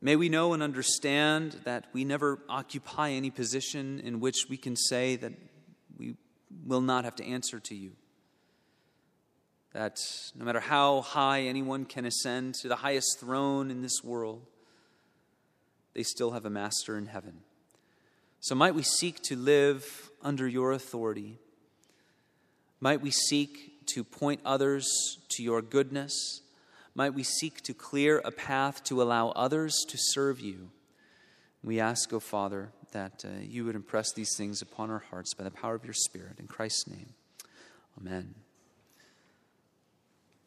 May 0.00 0.16
we 0.16 0.28
know 0.28 0.52
and 0.52 0.60
understand 0.60 1.60
that 1.62 1.86
we 1.92 2.04
never 2.04 2.40
occupy 2.48 3.10
any 3.10 3.30
position 3.30 4.00
in 4.00 4.18
which 4.18 4.46
we 4.50 4.56
can 4.56 4.74
say 4.74 5.14
that 5.14 5.34
we 5.96 6.16
will 6.66 6.80
not 6.80 7.04
have 7.04 7.14
to 7.14 7.24
answer 7.24 7.60
to 7.60 7.76
you. 7.76 7.92
that 9.72 10.00
no 10.34 10.44
matter 10.44 10.58
how 10.58 11.02
high 11.02 11.42
anyone 11.42 11.84
can 11.84 12.06
ascend 12.06 12.54
to 12.54 12.66
the 12.66 12.74
highest 12.74 13.20
throne 13.20 13.70
in 13.70 13.82
this 13.82 14.02
world, 14.02 14.42
they 15.94 16.02
still 16.02 16.32
have 16.32 16.44
a 16.44 16.50
master 16.50 16.98
in 16.98 17.06
heaven. 17.06 17.42
So 18.44 18.54
might 18.54 18.74
we 18.74 18.82
seek 18.82 19.22
to 19.22 19.36
live 19.36 20.10
under 20.20 20.46
your 20.46 20.72
authority. 20.72 21.38
Might 22.78 23.00
we 23.00 23.10
seek 23.10 23.86
to 23.94 24.04
point 24.04 24.42
others 24.44 24.86
to 25.30 25.42
your 25.42 25.62
goodness. 25.62 26.42
Might 26.94 27.14
we 27.14 27.22
seek 27.22 27.62
to 27.62 27.72
clear 27.72 28.20
a 28.22 28.30
path 28.30 28.84
to 28.84 29.00
allow 29.00 29.30
others 29.30 29.86
to 29.88 29.96
serve 29.98 30.40
you. 30.40 30.68
We 31.62 31.80
ask, 31.80 32.12
O 32.12 32.16
oh 32.16 32.20
Father, 32.20 32.68
that 32.92 33.24
uh, 33.24 33.40
you 33.40 33.64
would 33.64 33.76
impress 33.76 34.12
these 34.12 34.36
things 34.36 34.60
upon 34.60 34.90
our 34.90 35.04
hearts 35.10 35.32
by 35.32 35.44
the 35.44 35.50
power 35.50 35.74
of 35.74 35.86
your 35.86 35.94
Spirit. 35.94 36.38
In 36.38 36.46
Christ's 36.46 36.86
name, 36.86 37.14
amen. 37.98 38.34